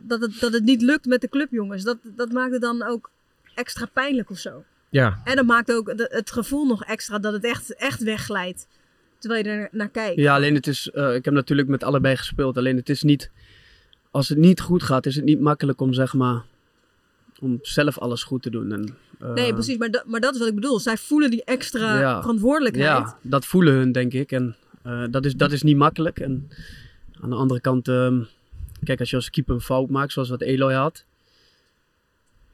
[0.02, 1.84] dat, het, dat het niet lukt met de clubjongens.
[1.84, 3.10] Dat, dat maakt het dan ook
[3.56, 4.64] extra pijnlijk of zo.
[4.90, 5.22] Ja.
[5.24, 8.68] En dat maakt ook de- het gevoel nog extra dat het echt, echt wegglijdt.
[9.18, 10.20] Terwijl je er naar kijkt.
[10.20, 13.32] Ja, alleen het is, ik heb natuurlijk met allebei gespeeld, alleen het is niet,
[14.12, 16.42] als het niet goed gaat, is het niet makkelijk om zeg maar,
[17.40, 18.72] om zelf alles goed te doen.
[18.72, 19.78] En, Nee, precies.
[19.78, 20.80] Maar, dat- maar dat is wat ik bedoel.
[20.80, 22.22] Zij voelen die extra Ja.
[22.22, 22.88] verantwoordelijkheid.
[22.88, 24.32] Ja, dat voelen hun, denk ik.
[24.32, 26.20] En eh, dat, is, dat is niet makkelijk.
[26.20, 26.50] En
[27.22, 28.22] aan de andere kant, ehm,
[28.84, 31.06] kijk, als je als keeper een fout maakt, zoals wat Eloy had,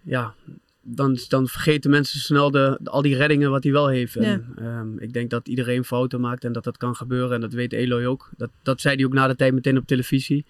[0.02, 0.34] ja,
[0.82, 4.16] dan, dan vergeten mensen snel de, de- al die reddingen wat hij wel heeft.
[4.16, 7.36] En, ehm, ik denk dat iedereen fouten maakt en dat dat kan gebeuren.
[7.36, 8.30] En dat weet Eloy ook.
[8.38, 10.46] Dat, dat zei hij ook na de tijd meteen op televisie.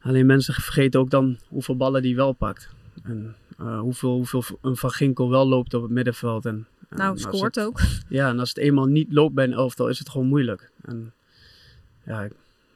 [0.00, 2.68] Alleen mensen vergeten ook dan hoeveel ballen hij wel pakt.
[3.02, 6.46] En eh, hoeveel, hoeveel een Van Ginkel wel loopt op het middenveld.
[6.46, 7.80] En, en Nou, scoort het- ook.
[8.08, 10.70] Ja, en als het eenmaal niet loopt bij een elftal, is het gewoon moeilijk.
[10.84, 11.12] En
[12.06, 12.32] ja, ik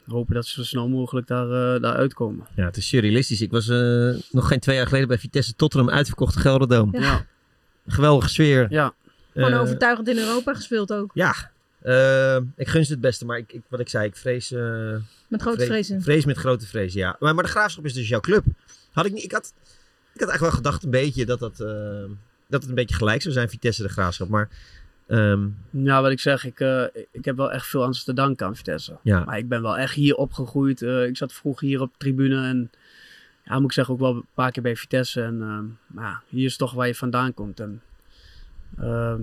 [0.07, 2.47] hoop dat ze zo snel mogelijk daar, eh daar uitkomen.
[2.57, 3.41] Ja, het is surrealistisch.
[3.41, 6.89] Ik was eh, nog geen twee jaar geleden bij Vitesse Tottenham uitverkochte Gelderdoom.
[6.93, 7.27] Ja.
[7.87, 8.67] Geweldige sfeer.
[8.71, 8.95] Ja.
[9.33, 11.11] Gewoon overtuigend in Europa gespeeld ook.
[11.15, 11.35] Ja,
[11.83, 14.53] eh, ik gun ze het beste, maar ik, ik, wat ik zei, ik vrees...
[14.53, 14.95] eh,
[15.29, 16.03] Met grote vre- vrezen.
[16.03, 17.17] Vrees met grote vrezen, ja.
[17.19, 18.45] Maar, maar de Graafschap is dus jouw club.
[18.93, 19.53] Had ik, niet, ik, had,
[20.19, 22.11] ik had eigenlijk wel gedacht een beetje dat, dat, eh,
[22.49, 24.29] dat het een beetje gelijk zou zijn, Vitesse de Graafschap.
[24.29, 24.49] Maar
[25.07, 28.47] ehm, Ja, wat ik zeg, ik, eh, ik heb wel echt veel aan te danken
[28.47, 28.97] aan Vitesse.
[29.03, 29.25] Ja.
[29.25, 30.83] Maar ik ben wel echt hier opgegroeid.
[30.83, 32.71] Eh, ik zat vroeger hier op de tribune en
[33.45, 35.23] ja, moet ik zeggen ook wel een paar keer bij Vitesse.
[35.23, 37.61] En ehm, maar ja, hier is toch waar je vandaan komt.
[37.61, 37.83] En,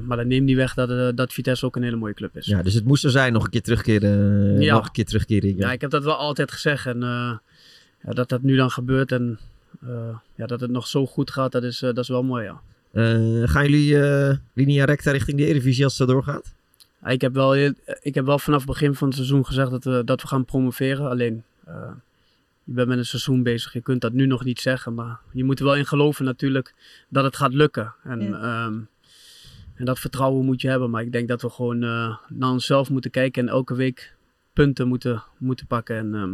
[0.06, 2.46] maar dat neemt niet weg dat, eh, dat Vitesse ook een hele mooie club is.
[2.46, 4.62] ja, dus het moest er zijn, nog een keer terugkeren.
[4.62, 4.74] Ja.
[4.74, 5.58] Nog een keer terugkeren.
[5.58, 6.86] Ja, ik heb dat wel altijd gezegd.
[6.86, 9.40] En ja, dat dat nu dan gebeurt en
[10.36, 12.62] ja, dat het nog zo goed gaat, dat is, eh, dat is wel mooi, ja.
[12.92, 16.54] Eh, gaan jullie eh linea recta richting de Eredivisie als het doorgaat?
[17.02, 17.56] Ja, Ik heb, wel,
[18.02, 20.46] ik heb wel vanaf het begin van het seizoen gezegd dat we, dat we gaan
[20.46, 21.10] promoveren.
[21.10, 21.92] Alleen, eh,
[22.64, 23.74] je bent met een seizoen bezig.
[23.74, 24.94] Je kunt dat nu nog niet zeggen.
[24.94, 26.74] Maar je moet er wel in geloven natuurlijk
[27.10, 27.94] dat het gaat lukken.
[28.04, 28.42] En, Ja.
[28.42, 28.78] ehm,
[29.76, 30.90] en dat vertrouwen moet je hebben.
[30.90, 33.42] Maar ik denk dat we gewoon eh, naar onszelf moeten kijken.
[33.48, 34.16] En elke week
[34.54, 35.96] punten moeten, moeten pakken.
[35.98, 36.34] En ehm,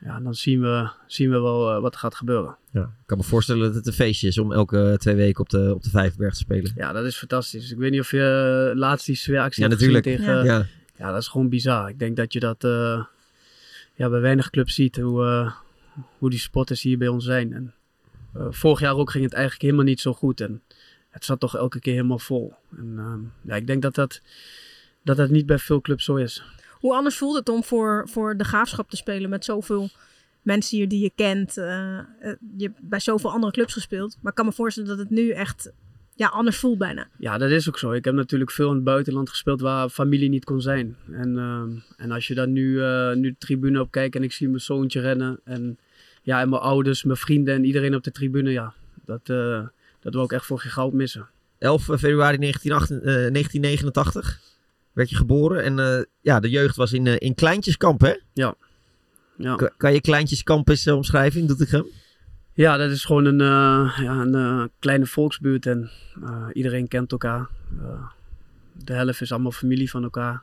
[0.00, 2.56] ja, dan zien we, zien we wel eh, wat er gaat gebeuren.
[2.70, 2.82] Ja.
[2.82, 5.74] Ik kan me voorstellen dat het een feestje is om elke twee weken op de,
[5.74, 6.72] op de Vijverberg te spelen.
[6.74, 7.70] Ja, dat is fantastisch.
[7.70, 10.24] Ik weet niet of je uh, laatst die sfeeractie Ja, hebt gezien natuurlijk.
[10.24, 10.44] tegen...
[10.44, 10.66] Ja.
[10.96, 11.88] ja, dat is gewoon bizar.
[11.88, 13.04] Ik denk dat je dat eh,
[13.98, 15.52] ja, bij weinig clubs ziet, hoe, eh,
[16.18, 17.52] hoe die spotters hier bij ons zijn.
[17.52, 17.74] En,
[18.34, 20.40] eh, vorig jaar ook ging het eigenlijk helemaal niet zo goed.
[20.40, 20.62] En
[21.10, 22.54] het zat toch elke keer helemaal vol.
[22.76, 24.20] En ehm, ja, ik denk dat dat,
[25.02, 26.44] dat dat niet bij veel clubs zo is.
[26.78, 29.88] Hoe anders voelt het om voor, voor de graafschap te spelen met zoveel
[30.42, 31.56] mensen hier die je kent?
[31.56, 32.04] eh, eh,
[32.56, 34.16] je hebt bij zoveel andere clubs gespeeld.
[34.20, 35.72] Maar ik kan me voorstellen dat het nu echt
[36.18, 37.08] ja, anders voelt bijna.
[37.18, 37.92] Ja, dat is ook zo.
[37.92, 40.96] Ik heb natuurlijk veel in het buitenland gespeeld waar familie niet kon zijn.
[41.12, 44.32] En, ehm, en als je dan nu, eh, nu de tribune op kijkt en ik
[44.32, 45.40] zie mijn zoontje rennen.
[45.44, 45.78] En,
[46.22, 48.50] ja, en mijn ouders, mijn vrienden en iedereen op de tribune.
[48.50, 49.66] Ja, dat, eh,
[50.00, 51.28] dat wil ik echt voor geen goud missen.
[51.58, 54.40] 11 februari 1988, eh, 1989
[54.98, 55.62] werd je geboren.
[55.62, 58.14] En eh, ja, de jeugd was in, eh, in Kleintjeskamp, hè?
[58.32, 58.54] Ja.
[59.36, 59.54] ja.
[59.54, 61.86] Kan, kan je Kleintjeskamp eens eh, omschrijven in Doetinchem?
[62.52, 63.38] Ja, dat is gewoon een,
[64.02, 65.90] ja, een kleine volksbuurt en
[66.52, 67.48] iedereen kent elkaar.
[68.72, 70.42] De helft is allemaal familie van elkaar.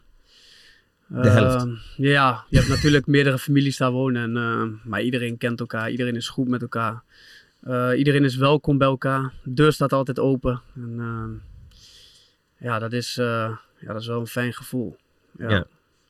[1.08, 1.66] De helft?
[1.66, 5.92] Eh, ja, je hebt natuurlijk meerdere families daar wonen, en, eh, maar iedereen kent elkaar,
[5.92, 7.04] iedereen is goed met elkaar.
[7.96, 10.62] Iedereen is welkom bij elkaar, de deur staat altijd open.
[10.76, 11.78] En, eh,
[12.68, 13.20] ja, dat is,
[13.86, 14.96] ja, dat is wel een fijn gevoel.
[15.38, 15.50] Ja.
[15.50, 15.66] Ja.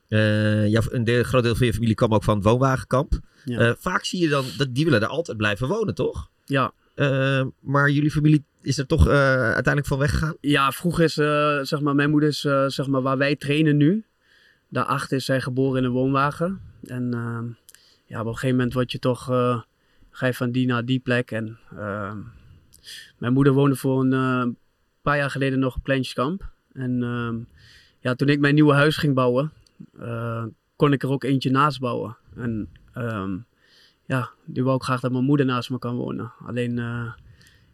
[0.08, 3.12] Eh, jouw- een deel, groot deel van je familie kwam ook van het woonwagenkamp.
[3.44, 3.58] Ja.
[3.58, 6.30] Eh, vaak zie je dan, dat die willen er altijd blijven wonen, toch?
[6.44, 6.72] Ja.
[6.94, 10.36] Eh, maar jullie familie is er toch uiteindelijk van weggegaan?
[10.40, 11.14] Ja, vroeger is,
[11.68, 14.04] zeg maar, mijn moeder is, zeg maar, waar wij trainen nu.
[14.68, 16.60] Daarachter is zij geboren in een woonwagen.
[16.84, 17.44] En ehm,
[18.06, 19.24] ja, op een gegeven moment word je toch,
[20.10, 21.30] ga je van die naar die plek.
[21.30, 22.18] En ehm,
[23.18, 24.56] mijn moeder woonde voor een
[25.02, 26.50] paar jaar geleden nog op Pleintjeskamp.
[26.72, 27.36] En ehm,
[28.06, 29.52] ja, toen ik mijn nieuwe huis ging bouwen,
[29.98, 30.44] eh,
[30.76, 32.16] kon ik er ook eentje naast bouwen.
[32.36, 33.36] En ehm,
[34.04, 36.32] ja, die wou ik graag dat mijn moeder naast me kan wonen.
[36.46, 36.84] Alleen, eh,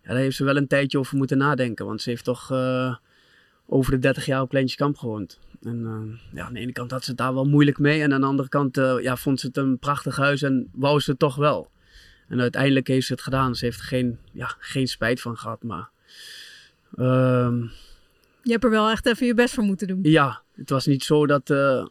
[0.02, 1.86] ja, daar heeft ze wel een tijdje over moeten nadenken.
[1.86, 2.96] Want ze heeft toch eh,
[3.66, 5.38] over de 30 jaar op Pleintjeskamp gewoond.
[5.62, 8.02] En ja, aan de ene kant had ze het daar wel moeilijk mee.
[8.02, 11.10] En aan de andere kant ja, vond ze het een prachtig huis en wou ze
[11.10, 11.70] het toch wel.
[12.28, 13.54] En uiteindelijk heeft ze het gedaan.
[13.54, 15.62] Ze heeft er geen, ja, geen spijt van gehad.
[15.62, 15.88] Maar
[16.96, 17.64] ehm,
[18.42, 19.98] Je hebt er wel echt even je best voor moeten doen.
[20.02, 21.86] ja, het was niet zo dat, eh,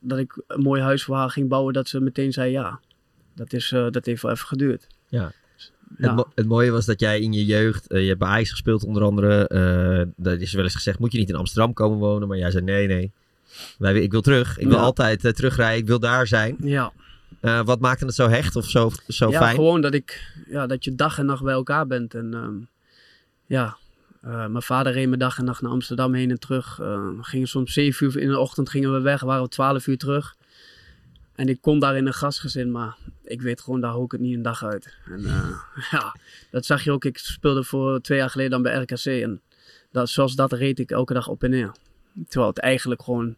[0.00, 2.80] dat ik een mooi huis voor haar ging bouwen, dat ze meteen zei ja.
[3.34, 4.86] Dat, is, eh, dat heeft wel even geduurd.
[5.08, 5.32] Ja.
[5.98, 6.06] Ja.
[6.06, 8.50] Het, mo- het mooie was dat jij in je jeugd, eh, je hebt bij Ajax
[8.50, 9.48] gespeeld onder andere.
[9.48, 12.28] eh dat is wel eens gezegd, moet je niet in Amsterdam komen wonen?
[12.28, 13.12] Maar jij zei nee, nee.
[13.78, 14.58] Wij, ik wil terug.
[14.58, 14.82] Ik wil Ja.
[14.82, 15.78] altijd terugrijden.
[15.78, 16.56] Ik wil daar zijn.
[16.60, 16.92] Ja.
[17.40, 19.54] Eh, wat maakte het zo hecht of zo, zo ja, fijn?
[19.54, 22.14] gewoon dat, ik, ja, dat je dag en nacht bij elkaar bent.
[22.14, 22.54] En ehm,
[23.46, 23.76] ja,
[24.24, 26.76] eh, mijn vader reed me dag en nacht naar Amsterdam heen en terug.
[26.76, 29.98] We gingen soms 7 uur in de ochtend gingen we weg, waren we 12 uur
[29.98, 30.36] terug.
[31.34, 34.20] En ik kon daar in een gastgezin, maar ik weet gewoon, daar hou ik het
[34.20, 34.96] niet een dag uit.
[35.04, 35.58] En eh,
[35.90, 36.16] ja,
[36.50, 37.04] dat zag je ook.
[37.04, 39.04] Ik speelde voor twee jaar geleden dan bij RKC.
[39.04, 39.40] En
[39.90, 41.72] dat, zoals dat reed ik elke dag op en neer.
[42.28, 43.36] Terwijl het eigenlijk gewoon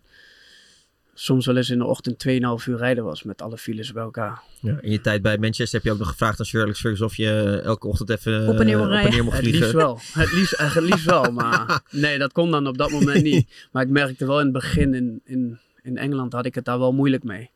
[1.19, 4.43] soms wel eens in de ochtend 2,5 uur rijden was met alle files bij elkaar.
[4.61, 7.07] Ja, in je tijd bij Manchester heb je ook nog gevraagd aan Sir Alex Ferguson
[7.07, 9.25] of je eh, elke ochtend even Op en neer eh, rijden.
[9.25, 10.01] mocht Het liefst wel.
[10.13, 13.49] Het liefst, eh, het liefst wel, maar nee, dat kon dan op dat moment niet.
[13.73, 16.79] Maar ik merkte wel in het begin in, in, in Engeland had ik het daar
[16.79, 17.51] wel moeilijk mee.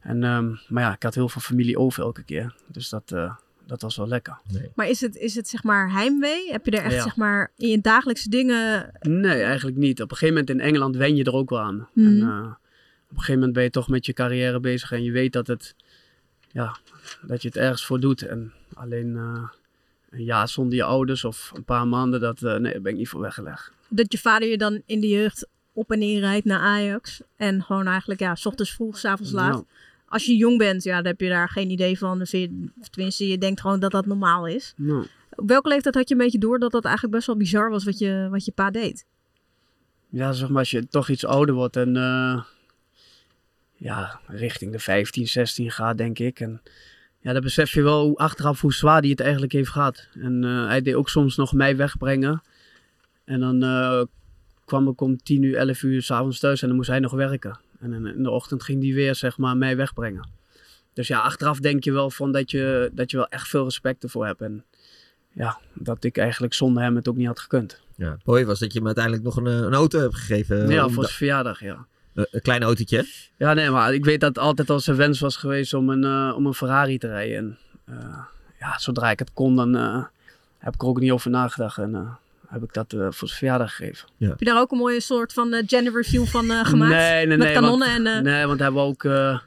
[0.00, 2.54] En, ehm, maar ja, ik had heel veel familie over elke keer.
[2.66, 3.34] Dus dat, eh,
[3.66, 4.38] dat was wel lekker.
[4.74, 6.50] Maar is het, is het zeg maar heimwee?
[6.52, 7.02] Heb je er echt Ja.
[7.02, 8.90] zeg maar in je dagelijkse dingen...
[9.00, 10.02] Nee, eigenlijk niet.
[10.02, 11.88] Op een gegeven moment in Engeland wen je er ook wel aan.
[11.94, 12.06] Mhm.
[12.06, 12.58] En, eh, op
[13.10, 15.74] een gegeven moment ben je toch met je carrière bezig en je weet dat, het,
[16.52, 16.76] ja,
[17.26, 18.22] dat je het ergens voor doet.
[18.22, 19.48] En alleen eh,
[20.10, 22.98] een jaar zonder je ouders of een paar maanden, dat, eh, nee, daar ben ik
[22.98, 23.72] niet voor weggelegd.
[23.88, 27.20] Dat je vader je dan in de jeugd op en neer rijdt naar Ajax.
[27.36, 29.64] En gewoon eigenlijk, ja, s ochtends vroeg, s avonds laat.
[30.06, 32.18] Als je jong bent, ja, dan heb je daar geen idee van.
[32.18, 34.74] Dan je, tenminste, je denkt gewoon dat dat normaal is.
[34.76, 37.70] Nou, Op welke leeftijd had je een beetje door dat dat eigenlijk best wel bizar
[37.70, 39.04] was wat je, wat je pa deed?
[40.10, 42.42] ja, zeg maar, als je toch iets ouder wordt en eh,
[43.80, 46.40] ja, richting de 15, 16 gaat, denk ik.
[46.40, 46.62] En
[47.20, 50.08] ja, dan besef je wel hoe, achteraf hoe zwaar die het eigenlijk heeft gehad.
[50.12, 52.42] En eh, hij deed ook soms nog mij wegbrengen.
[53.24, 54.02] En dan eh,
[54.64, 57.58] kwam ik om 10 uur, 11 uur s'avonds thuis en dan moest hij nog werken.
[57.80, 60.28] En in, de ochtend ging die weer, zeg maar, mij wegbrengen.
[60.92, 64.02] Dus ja, achteraf denk je wel van dat je, dat je wel echt veel respect
[64.02, 64.40] ervoor hebt.
[64.40, 64.64] En
[65.32, 67.80] ja, dat ik eigenlijk zonder hem het ook niet had gekund.
[67.96, 70.68] Ja, het mooie was dat je hem uiteindelijk nog een, eh, een auto hebt gegeven.
[70.68, 71.86] ja, voor zijn verjaardag, ja.
[72.20, 73.06] Eh, een klein autootje.
[73.36, 76.04] Ja, nee, maar ik weet dat het altijd al zijn wens was geweest om een,
[76.04, 77.36] eh, om een Ferrari te rijden.
[77.36, 78.18] En eh,
[78.60, 80.04] ja, zodra ik het kon, dan eh,
[80.58, 81.78] heb ik er ook niet over nagedacht.
[81.78, 82.12] En eh,
[82.48, 84.08] heb ik dat voor zijn verjaardag gegeven.
[84.18, 86.92] Heb je daar ook een mooie soort van eh, gender review van eh, gemaakt?
[86.94, 87.54] Nee, nee, Met nee.
[87.54, 88.16] kanonnen want, en...
[88.16, 89.38] eh, Nee, want hij wou ook, eh,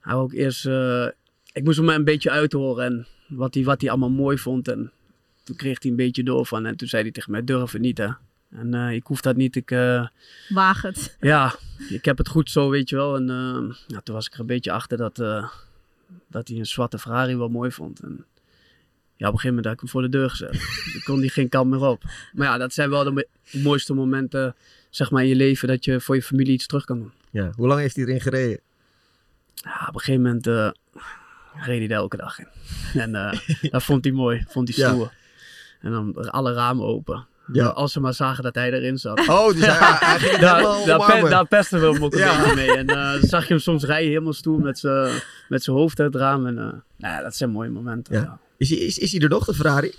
[0.00, 0.66] hij wou ook eerst...
[0.66, 1.06] eh,
[1.52, 4.68] ik moest hem een beetje uithoren en wat hij, wat hij allemaal mooi vond.
[4.68, 4.92] En
[5.42, 6.66] toen kreeg hij een beetje door van.
[6.66, 8.08] En toen zei hij tegen mij, durf het niet hè.
[8.50, 9.70] En eh, ik hoef dat niet, ik...
[9.70, 10.06] eh,
[10.48, 11.16] Waag het.
[11.20, 11.54] ja,
[11.88, 13.16] ik heb het goed zo, weet je wel.
[13.16, 15.48] En eh, ja, toen was ik er een beetje achter dat, eh,
[16.28, 18.00] dat hij een zwarte Ferrari wel mooi vond.
[18.00, 18.24] En
[19.16, 20.50] ja, op een gegeven moment had ik hem voor de deur gezet.
[20.92, 22.02] Toen kon hij geen kant meer op.
[22.32, 24.54] Maar ja, dat zijn wel de mo- mooiste momenten
[24.90, 27.12] zeg maar, in je leven dat je voor je familie iets terug kan doen.
[27.30, 27.50] Ja.
[27.56, 28.60] Hoe lang heeft hij erin gereden?
[29.54, 30.70] Ja, op een gegeven moment eh,
[31.54, 32.46] reed hij er elke dag in.
[33.00, 33.38] En eh,
[33.70, 34.90] dat vond hij mooi, vond hij Ja.
[34.92, 35.12] stoer.
[35.80, 37.26] En dan alle ramen open.
[37.52, 37.66] Ja.
[37.66, 39.28] Als ze maar zagen dat hij erin zat.
[39.28, 41.30] Oh, dus hij, hij ging het daar, helemaal daar, pe- omarmen.
[41.30, 42.38] daar pesten we hem ook een Ja.
[42.38, 42.76] beetje mee.
[42.76, 46.00] En eh, dan zag je hem soms rijden helemaal stoer met zijn met zijn hoofd
[46.00, 46.46] uit het raam.
[46.46, 48.14] En, eh, nou ja, dat zijn mooie momenten.
[48.14, 48.20] Ja.
[48.20, 48.38] ja.
[48.56, 49.92] Is, hij, is, is hij er nog, de Ferrari?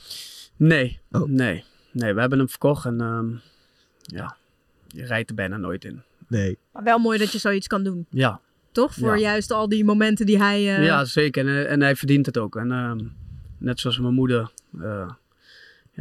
[0.55, 1.27] Nee, Oh.
[1.29, 3.29] nee, nee, we hebben hem verkocht en ehm,
[4.01, 4.35] ja,
[4.87, 6.01] je rijdt er bijna nooit in.
[6.27, 6.57] Nee.
[6.73, 8.05] Maar wel mooi dat je zoiets kan doen.
[8.09, 8.39] Ja,
[8.71, 8.93] Toch?
[8.93, 9.21] Voor Ja.
[9.29, 10.75] juist al die momenten die hij...
[10.77, 11.47] eh, ja zeker.
[11.47, 12.55] En, en hij verdient het ook.
[12.55, 12.99] En ehm,
[13.57, 15.09] net zoals mijn moeder, eh,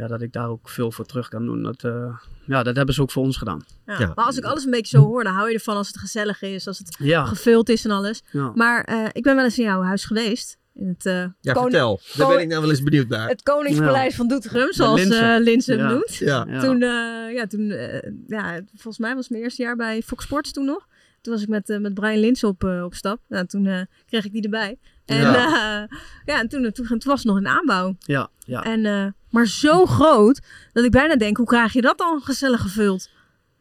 [0.01, 1.63] ja, dat ik daar ook veel voor terug kan doen.
[1.63, 3.61] Dat, eh, ja, dat hebben ze ook voor ons gedaan.
[3.85, 3.99] Ja.
[3.99, 4.11] Ja.
[4.15, 6.41] Maar als ik alles een beetje zo hoor, dan hou je ervan als het gezellig
[6.41, 8.21] is, als het Ja, gevuld is en alles.
[8.31, 8.51] ja.
[8.55, 10.57] Maar eh, ik ben wel eens in jouw huis geweest.
[10.73, 11.99] In het, eh, Ja, koning- vertel.
[12.17, 13.27] Daar ben ik nou wel eens benieuwd naar.
[13.29, 15.19] het Koningspaleis van Doetinchem, zoals Linse.
[15.19, 15.89] eh Linse hem Ja.
[15.91, 16.15] noemt.
[16.15, 16.45] Ja.
[16.49, 16.59] Ja.
[16.59, 20.23] Toen, eh, ja, toen eh, ja, volgens mij was het mijn eerste jaar bij Fox
[20.23, 20.87] Sports toen nog.
[21.21, 23.19] Toen was ik met, met Brian Linse op, op stap.
[23.27, 24.77] Nou, toen eh, kreeg ik die erbij.
[25.05, 25.87] En Ja.
[26.25, 27.95] en toen, toen, toen was het nog in aanbouw.
[27.99, 28.63] ja, ja.
[28.63, 30.41] En, eh, maar zo groot
[30.73, 33.09] dat ik bijna denk, hoe krijg je dat dan gezellig gevuld?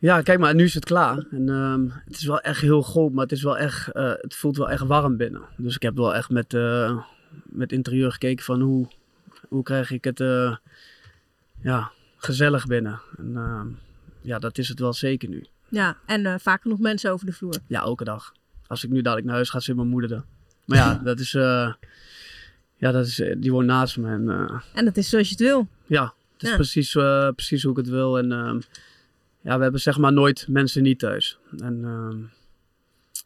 [0.00, 1.26] Ja, kijk maar, nu is het klaar.
[1.30, 4.34] En ehm, het is wel echt heel groot, maar het, is wel echt, eh, het
[4.34, 5.42] voelt wel echt warm binnen.
[5.56, 7.02] Dus ik heb wel echt met, eh,
[7.44, 8.88] met interieur gekeken van hoe,
[9.48, 10.56] hoe krijg ik het eh,
[11.62, 13.00] ja, gezellig binnen.
[13.16, 13.66] En ehm,
[14.20, 15.46] ja, dat is het wel zeker nu.
[15.68, 17.56] Ja, en vaak genoeg mensen over de vloer.
[17.66, 18.32] Ja, elke dag.
[18.66, 20.24] Als ik nu dadelijk naar huis ga, zit mijn moeder er.
[20.64, 21.32] Maar ja, dat is,
[22.80, 24.08] ja, dat is, eh, die woont naast me.
[24.08, 25.68] En eh, En dat is zoals je het wil.
[25.86, 26.54] ja, het is Ja.
[26.54, 28.18] precies, eh, precies hoe ik het wil.
[28.18, 28.60] En ehm,
[29.40, 31.38] ja, we hebben zeg maar nooit mensen niet thuis.
[31.58, 32.18] En ehm,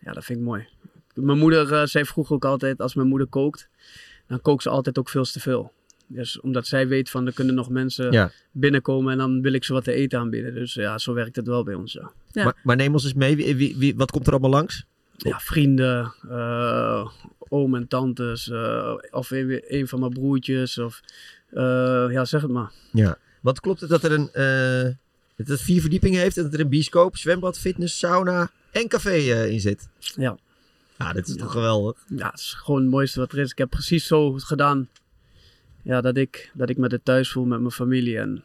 [0.06, 0.66] ja, dat vind ik mooi.
[1.14, 3.68] Mijn moeder zei vroeger ook altijd, als mijn moeder kookt,
[4.26, 5.72] dan kookt ze altijd ook veel te veel.
[6.06, 8.30] Dus omdat zij weet van, er kunnen nog mensen Ja.
[8.52, 10.54] binnenkomen en dan wil ik ze wat te eten aanbieden.
[10.54, 12.10] Dus ja, zo werkt het wel bij ons, ja.
[12.32, 12.44] Ja.
[12.44, 13.36] Maar, maar neem ons eens mee.
[13.36, 14.84] Wie, wie, wie- wat komt er allemaal langs?
[15.16, 17.10] Ja, vrienden, uh,
[17.48, 21.00] oom en tantes, uh, of een, een, van mijn broertjes, of
[21.52, 22.72] uh, ja, zeg het maar.
[22.92, 24.30] Ja, wat klopt het dat er een,
[25.36, 29.46] dat het vier verdiepingen heeft en dat er een bioscoop, zwembad, fitness, sauna en café
[29.46, 29.88] in zit?
[29.98, 30.38] Ja.
[30.98, 32.04] Ja, dat is toch geweldig?
[32.08, 33.50] Ja, het is gewoon het mooiste wat er is.
[33.50, 34.88] Ik heb precies zo gedaan
[35.82, 38.44] ja, dat, ik, dat ik me er thuis voel met mijn familie en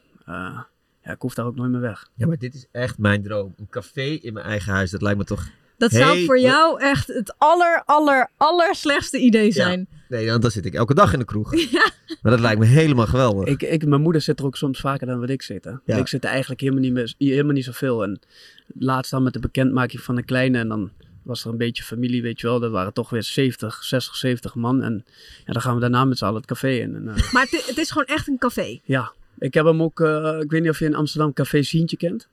[1.04, 2.08] ja, ik hoef daar ook nooit meer weg.
[2.14, 3.54] Ja, maar dit is echt mijn droom.
[3.56, 5.48] Een café in mijn eigen huis, dat lijkt me toch
[5.80, 9.86] dat zou voor jou echt het aller, aller, aller slechtste idee zijn.
[9.90, 9.98] Ja.
[10.08, 11.54] Nee, want dan zit ik elke dag in de kroeg.
[11.70, 11.90] Ja.
[12.22, 13.48] Maar dat lijkt me helemaal geweldig.
[13.48, 15.64] Ik, ik, mijn moeder zit er ook soms vaker dan wat ik zit.
[15.64, 15.98] Hè.
[15.98, 18.02] Ik zit er eigenlijk helemaal niet, meer, helemaal niet zoveel.
[18.02, 18.20] En
[18.78, 20.90] laatst dan met de bekendmaking van een kleine en dan
[21.22, 22.60] was er een beetje familie, weet je wel.
[22.60, 24.82] Dat waren toch weer 70, 60, 70 man.
[24.82, 25.04] En
[25.46, 26.94] ja, dan gaan we daarna met z'n allen het café in.
[26.94, 27.32] En, uh...
[27.32, 28.80] Maar het, het, is gewoon echt een café?
[28.84, 29.12] Ja.
[29.38, 32.28] Ik heb hem ook, uh, ik weet niet of je in Amsterdam Café Sientje kent.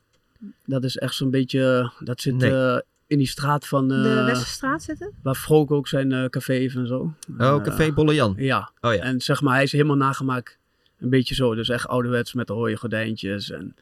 [0.65, 2.51] Dat is echt zo'n beetje, dat zit nee.
[2.51, 2.77] uh,
[3.07, 3.91] in die straat van...
[3.91, 5.13] Uh, de Westerstraat zitten?
[5.21, 7.13] Waar Vrook ook zijn uh, café heeft en zo.
[7.37, 8.33] Oh, Café Bolle Jan.
[8.37, 8.71] Ja.
[8.81, 9.01] Oh, ja.
[9.01, 10.57] En zeg maar, hij is helemaal nagemaakt.
[10.99, 11.55] Een beetje zo.
[11.55, 13.75] Dus echt ouderwets met de rode gordijntjes en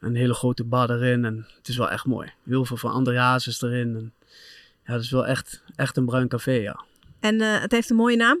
[0.00, 1.24] een hele grote bar erin.
[1.24, 2.32] En het is wel echt mooi.
[2.44, 3.96] Heel veel van Andreas is erin.
[3.96, 4.12] En,
[4.86, 6.84] ja, het is wel echt, echt een bruin café, ja.
[7.20, 8.40] En uh, het heeft een mooie naam?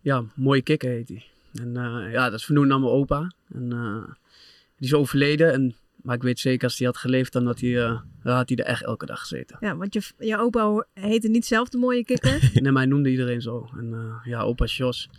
[0.00, 1.24] Ja, Mooie Kikker heet hij.
[1.54, 1.72] En
[2.10, 3.32] ja, dat is vernoemd naar mijn opa.
[3.52, 3.68] En
[4.76, 7.70] die is overleden en maar ik weet zeker als hij had geleefd, dan had hij,
[7.70, 9.56] uh, had hij er echt elke dag gezeten.
[9.60, 12.50] Ja, want je, je opa heette niet zelf de mooie kikker?
[12.54, 13.68] nee, maar hij noemde iedereen zo.
[13.76, 15.10] En uh, ja, opa Jos.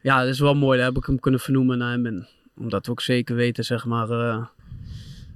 [0.00, 0.78] Ja, dat is wel mooi.
[0.78, 2.06] Daar heb ik hem kunnen vernoemen naar hem.
[2.06, 4.46] En omdat we ook zeker weten, zeg maar, uh,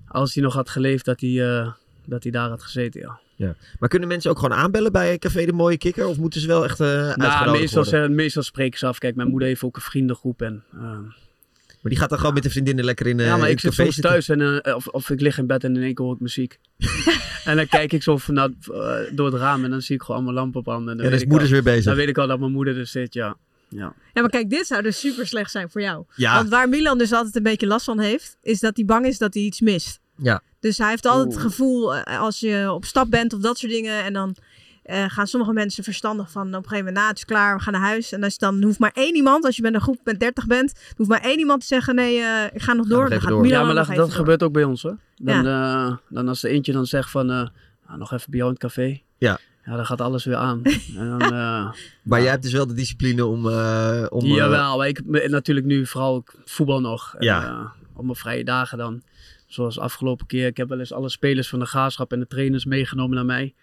[0.09, 1.73] als hij nog had geleefd, dat hij,
[2.05, 3.20] dat hij daar had gezeten, ja.
[3.37, 3.55] Ja.
[3.79, 6.07] Maar kunnen mensen ook gewoon aanbellen bij Café de Mooie Kikker?
[6.07, 8.14] Of moeten ze wel echt uh, nou, meestal, worden?
[8.14, 8.99] meestal spreken ze af.
[8.99, 10.42] Kijk, mijn moeder heeft ook een vriendengroep.
[10.42, 10.64] En,
[11.85, 13.75] maar die gaat dan gewoon met de vriendinnen lekker in uh, Ja, maar ik zit
[13.75, 16.14] soms thuis en, uh, of, of ik lig in bed en in één keer hoor
[16.14, 16.59] ik muziek.
[17.44, 20.16] en dan kijk ik zo vanuit, uh, door het raam en dan zie ik gewoon
[20.16, 20.90] allemaal lampen branden.
[20.90, 21.85] En dan, ja, dan is moeder weer bezig.
[21.85, 23.37] Dan weet ik al dat mijn moeder er zit, ja.
[23.68, 23.94] Ja.
[24.12, 26.05] ja, maar kijk, dit zou dus super slecht zijn voor jou.
[26.14, 26.35] Ja.
[26.35, 29.18] Want waar Milan dus altijd een beetje last van heeft, is dat hij bang is
[29.18, 30.01] dat hij iets mist.
[30.16, 30.42] Ja.
[30.61, 31.37] Dus hij heeft altijd Oeh.
[31.37, 34.37] het gevoel, als je op stap bent of dat soort dingen, en dan
[34.87, 37.62] uh, gaan sommige mensen verstandig van op een gegeven moment, na het is klaar, we
[37.62, 38.12] gaan naar huis.
[38.12, 40.73] En als dan hoeft maar één iemand, als je met een groep met 30 bent,
[40.97, 43.03] hoeft maar één iemand te zeggen, nee, uh, ik ga nog door.
[43.03, 43.47] Ga dan gaat door.
[43.47, 44.97] Ja, maar dat, dat gebeurt ook bij ons hoor.
[45.16, 45.87] Dan, ja.
[45.87, 47.49] uh, dan als er eentje dan zegt van, nou,
[47.97, 49.01] nog even bij jou in het café.
[49.18, 49.38] Ja.
[49.64, 50.62] Ja, dan gaat alles weer aan.
[50.99, 51.29] en dan,
[52.03, 53.47] maar jij hebt dus wel de discipline om...
[54.09, 57.14] om Jawel, maar ik natuurlijk nu vooral voetbal nog.
[57.18, 57.73] Ja.
[57.94, 59.03] Op mijn vrije dagen dan.
[59.47, 60.47] Zoals afgelopen keer.
[60.47, 63.55] Ik heb wel eens alle spelers van de graafschap en de trainers meegenomen naar mij.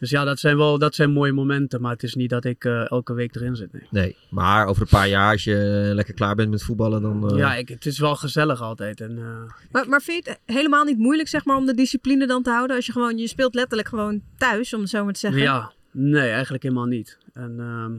[0.00, 1.80] Dus ja, dat zijn wel dat zijn mooie momenten.
[1.80, 3.72] Maar het is niet dat ik uh, elke week erin zit.
[3.72, 3.82] Nee.
[3.90, 7.32] nee, maar over een paar jaar, als je lekker klaar bent met voetballen, dan.
[7.32, 7.38] Uh...
[7.38, 9.00] Ja, ik, het is wel gezellig altijd.
[9.00, 12.26] En, uh, maar, maar vind je het helemaal niet moeilijk, zeg maar, om de discipline
[12.26, 12.76] dan te houden?
[12.76, 15.40] Als je gewoon, je speelt letterlijk gewoon thuis, om het zo maar te zeggen.
[15.40, 17.18] Ja, nee, eigenlijk helemaal niet.
[17.32, 17.92] En ehm,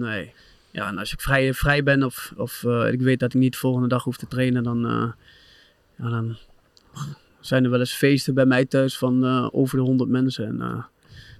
[0.00, 0.32] nee.
[0.70, 3.58] Ja, en als ik vrij, vrij ben of, of ik weet dat ik niet de
[3.58, 4.80] volgende dag hoef te trainen, dan,
[5.98, 6.36] ja, dan
[7.40, 10.46] zijn er wel eens feesten bij mij thuis van over de 100 mensen.
[10.46, 10.86] En,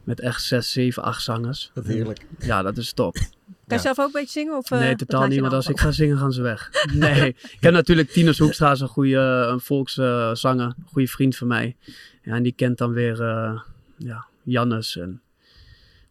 [0.09, 1.71] met echt 6, 7, 8 zangers.
[1.75, 2.27] Dat heerlijk.
[2.39, 3.15] Ja, dat is top.
[3.15, 3.29] Kan
[3.67, 3.79] je ja.
[3.79, 4.57] zelf ook een beetje zingen?
[4.57, 5.41] Of, nee, totaal niet.
[5.41, 6.71] Want als ik ga zingen, gaan ze weg.
[6.93, 7.29] nee.
[7.29, 10.67] Ik heb natuurlijk Tinus Hoekstra, een goede een volkszanger.
[10.67, 11.77] Uh, een goede vriend van mij.
[12.23, 13.61] Ja, en die kent dan weer uh,
[13.97, 14.97] ja, Jannes.
[14.97, 15.23] En,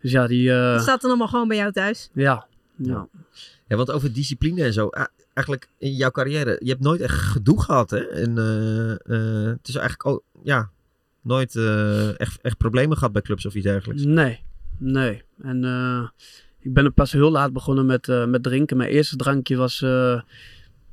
[0.01, 0.49] dus ja, die...
[0.49, 2.09] dat staat dan allemaal gewoon bij jou thuis?
[2.13, 2.47] Ja.
[2.75, 3.07] Ja.
[3.67, 4.89] Ja, want over discipline en zo.
[5.33, 8.07] Eigenlijk in jouw carrière, je hebt nooit echt gedoe gehad, hè?
[8.07, 8.35] En
[9.57, 10.69] het is eigenlijk ook, ja,
[11.27, 14.03] nooit uh, echt, echt problemen gehad bij clubs of iets dergelijks?
[14.03, 14.39] Nee,
[14.77, 15.23] nee.
[15.41, 16.07] En uh,
[16.59, 18.77] ik ben er pas heel laat begonnen met, uh, met drinken.
[18.77, 19.85] Mijn eerste drankje was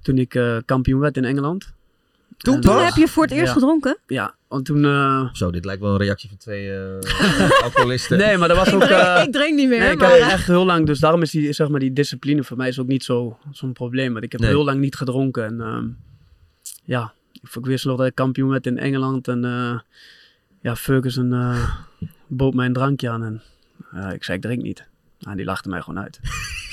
[0.03, 1.73] toen ik kampioen werd in Engeland.
[2.37, 3.53] Toen, toen heb je voor het eerst ja.
[3.53, 3.99] gedronken?
[4.07, 4.83] Ja, want toen...
[5.33, 6.73] Zo, dit lijkt wel een reactie van twee
[7.65, 8.19] alcoholisten.
[8.19, 8.83] Nee, maar dat was ook...
[8.85, 9.79] ik, drink, ik drink niet meer.
[9.79, 10.11] Nee, ik maar...
[10.11, 10.87] heb echt heel lang...
[10.87, 13.73] Dus daarom is die, zeg maar, die discipline voor mij is ook niet zo'n zo
[13.73, 14.13] probleem.
[14.13, 14.51] Want ik heb nee.
[14.51, 15.45] heel lang niet gedronken.
[15.45, 15.79] En uh,
[16.85, 17.13] ja,
[17.53, 19.29] ik wist nog dat ik kampioen werd in Engeland.
[19.29, 19.79] En uh,
[20.65, 21.71] ja, Ferguson uh,
[22.27, 23.25] bood mij een drankje aan.
[23.25, 23.43] En
[23.95, 24.85] uh, ik zei, ik drink niet.
[25.21, 26.21] En die lachte mij gewoon uit.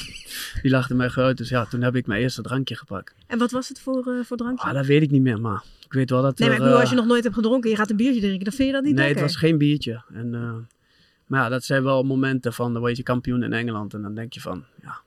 [0.61, 1.37] die lachte mij gewoon uit.
[1.37, 3.15] Dus ja, toen heb ik mijn eerste drankje gepakt.
[3.27, 4.67] En wat was het voor, voor drankje?
[4.67, 6.67] Ah, dat weet ik niet meer, maar ik weet wel dat Nee, maar er, ik
[6.67, 8.73] bedoel, als je nog nooit hebt gedronken je gaat een biertje drinken, dan vind je
[8.73, 9.23] dat niet Nee, lekker?
[9.23, 10.03] het was geen biertje.
[10.13, 10.29] En,
[11.25, 13.93] maar ja, dat zijn wel momenten van, dan word je kampioen in Engeland.
[13.93, 15.01] En dan denk je van, ja,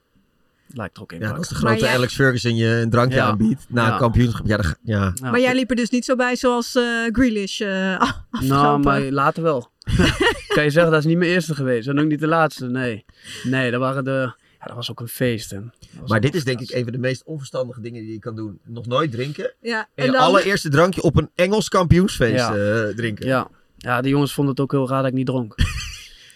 [0.67, 1.19] lijkt er ook in.
[1.19, 1.93] Ja, als de grote jij...
[1.93, 3.25] Alex Ferguson je een drankje ja.
[3.25, 3.91] aanbiedt na ja.
[3.91, 4.47] een kampioenschap.
[4.47, 5.11] Ja, dat, ja.
[5.15, 5.31] ja.
[5.31, 9.43] Maar jij liep er dus niet zo bij zoals uh, Grealish uh, Nou, maar later
[9.43, 9.71] wel.
[10.55, 11.87] kan je zeggen, dat is niet mijn eerste geweest.
[11.87, 13.05] En ook niet de laatste, nee.
[13.43, 14.33] Nee, dat waren de...
[14.59, 15.51] Ja, dat was ook een feest.
[15.51, 15.73] En
[16.07, 18.59] maar dit is denk ik een van de meest onverstandige dingen die je kan doen.
[18.63, 19.53] Nog nooit drinken.
[19.61, 20.21] Ja, en, en je dan...
[20.21, 22.55] allereerste drankje op een Engels kampioensfeest ja.
[22.55, 23.25] uh, drinken.
[23.25, 23.47] Ja.
[23.77, 25.55] ja, de jongens vonden het ook heel raar dat ik niet dronk.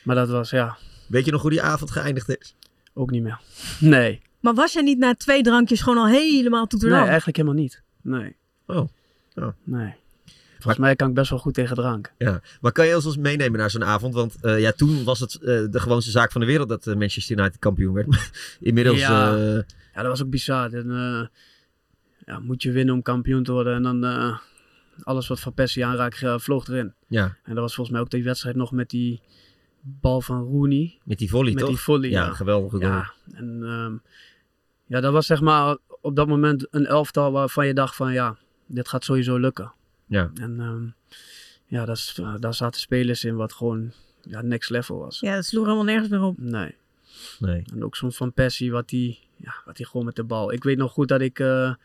[0.03, 0.77] Maar dat was, ja,
[1.09, 2.55] Weet je nog hoe die avond geëindigd is?
[2.93, 3.39] Ook niet meer.
[3.79, 4.21] Nee.
[4.39, 7.07] Maar was jij niet na twee drankjes gewoon al helemaal Nee, toeterland?
[7.07, 7.81] eigenlijk helemaal niet.
[8.01, 8.35] Nee.
[8.65, 8.87] Oh.
[9.35, 9.47] Oh.
[9.63, 9.93] Nee.
[10.53, 12.13] Volgens mij kan ik best wel goed tegen drank.
[12.17, 14.13] Ja, maar kan je ons meenemen naar zo'n avond?
[14.13, 16.95] Want eh, ja, toen was het eh, de gewoonste zaak van de wereld dat eh,
[16.95, 18.31] Manchester United kampioen werd.
[18.59, 19.35] Inmiddels, Ja.
[19.37, 19.53] eh,
[19.93, 20.73] Ja, dat was ook bizar.
[20.73, 21.21] Eh,
[22.25, 23.75] ja, moet je winnen om kampioen te worden.
[23.75, 24.37] En dan eh,
[25.03, 26.93] alles wat Van Persie aanraakt, vloog erin.
[27.07, 29.21] ja, En dat was volgens mij ook die wedstrijd nog met die
[29.81, 30.99] bal van Rooney.
[31.03, 31.69] met die volley Met toch?
[31.69, 32.25] die volley, ja.
[32.25, 32.33] ja.
[32.33, 32.91] geweldige goal.
[32.91, 33.95] Ja, en ehm,
[34.85, 38.37] ja, dat was zeg maar op dat moment een elftal waarvan je dacht van ja,
[38.65, 39.73] dit gaat sowieso lukken.
[40.05, 40.31] Ja.
[40.41, 40.83] En ehm,
[41.65, 45.19] ja, dat is, daar zaten spelers in wat gewoon ja, next level was.
[45.19, 46.37] Ja, dat sloeg helemaal nergens meer op.
[46.37, 46.75] Nee.
[47.39, 47.63] Nee.
[47.73, 50.51] En ook soms van Persie, wat hij ja, wat die gewoon met de bal.
[50.51, 51.75] Ik weet nog goed dat ik eh, eh,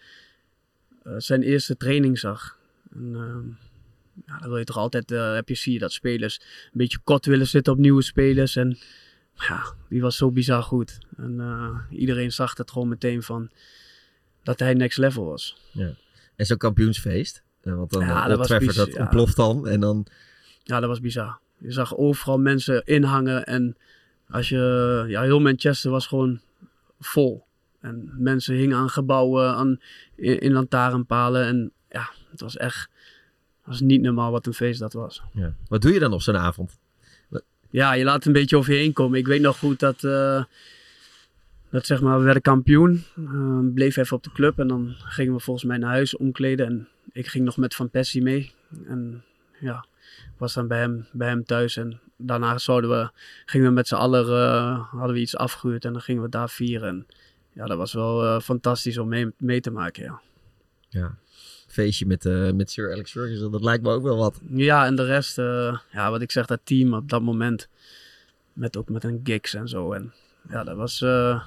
[1.17, 2.59] zijn eerste training zag.
[2.93, 3.59] En,
[4.27, 6.99] ja, dan wil je toch altijd, eh, heb je, zie je dat spelers een beetje
[7.05, 8.57] kot willen zitten op nieuwe spelers.
[8.57, 8.79] En
[9.35, 10.99] ja, die was zo bizar goed.
[11.17, 13.51] En eh, iedereen zag het gewoon meteen van
[14.43, 15.57] dat hij next level was.
[15.73, 15.95] Ja.
[16.37, 17.43] En zo'n kampioensfeest.
[17.63, 19.01] eh, want dan Ja, dat Trafford, dat ja.
[19.01, 19.69] ontploft dan.
[19.69, 20.07] En dan,
[20.63, 21.39] Ja, dat was bizar.
[21.59, 23.77] Je zag overal mensen inhangen en
[24.29, 26.41] als je, ja, heel Manchester was gewoon
[27.01, 27.45] vol.
[27.81, 29.81] En mensen hingen aan gebouwen, aan,
[30.17, 31.47] in, in lantaarnpalen.
[31.47, 32.89] En ja, het was echt,
[33.65, 35.23] was niet normaal wat een feest dat was.
[35.33, 35.55] ja.
[35.69, 36.79] Wat doe je dan op zo'n avond?
[37.75, 39.19] Ja, je laat een beetje over je heen komen.
[39.19, 40.45] Ik weet nog goed dat, eh,
[41.71, 43.05] dat zeg maar, we werden kampioen.
[43.17, 46.67] Eh, bleef even op de club en dan gingen we volgens mij naar huis omkleden.
[46.67, 48.53] En ik ging nog met Van Persie mee.
[48.87, 49.23] En
[49.61, 49.87] ja,
[50.37, 51.77] was dan bij hem, bij hem thuis.
[51.77, 53.11] En daarna zouden we,
[53.45, 56.51] gingen we met z'n allen, eh, hadden we iets afgehuurd en dan gingen we daar
[56.51, 56.89] vieren.
[56.89, 57.07] En
[57.53, 60.21] ja, dat was wel fantastisch om mee, mee te maken, ja.
[60.89, 61.17] Ja.
[61.75, 64.41] Feestje met, eh, met Sir Alex Ferguson, dat lijkt me ook wel wat.
[64.51, 67.69] Ja, en de rest, eh, ja, wat ik zeg, dat team op dat moment.
[68.53, 69.93] Met ook met een gigs en zo.
[69.93, 70.13] En
[70.51, 71.41] ja, dat was eh,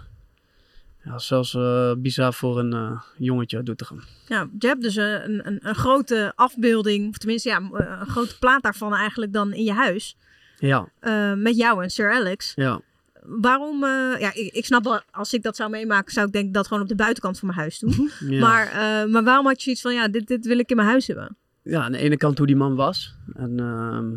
[1.08, 4.02] ja, zelfs eh, bizar voor een eh, jongetje uit Doetinchem.
[4.28, 8.64] Ja, je hebt dus een, een, een grote afbeelding, of tenminste ja, een grote plaat
[8.64, 10.16] daarvan eigenlijk dan in je huis.
[10.60, 12.52] Ja, eh, met jou en Sir Alex.
[12.56, 12.82] ja.
[13.30, 16.54] Waarom, eh, ja, ik, ik snap wel, als ik dat zou meemaken, zou ik denk
[16.54, 18.12] dat gewoon op de buitenkant van mijn huis doen.
[18.36, 18.40] ja.
[18.40, 20.88] Maar, eh, maar waarom had je zoiets van, ja, dit, dit wil ik in mijn
[20.88, 21.38] huis hebben?
[21.62, 23.16] ja, aan de ene kant hoe die man was.
[23.34, 24.16] En ehm,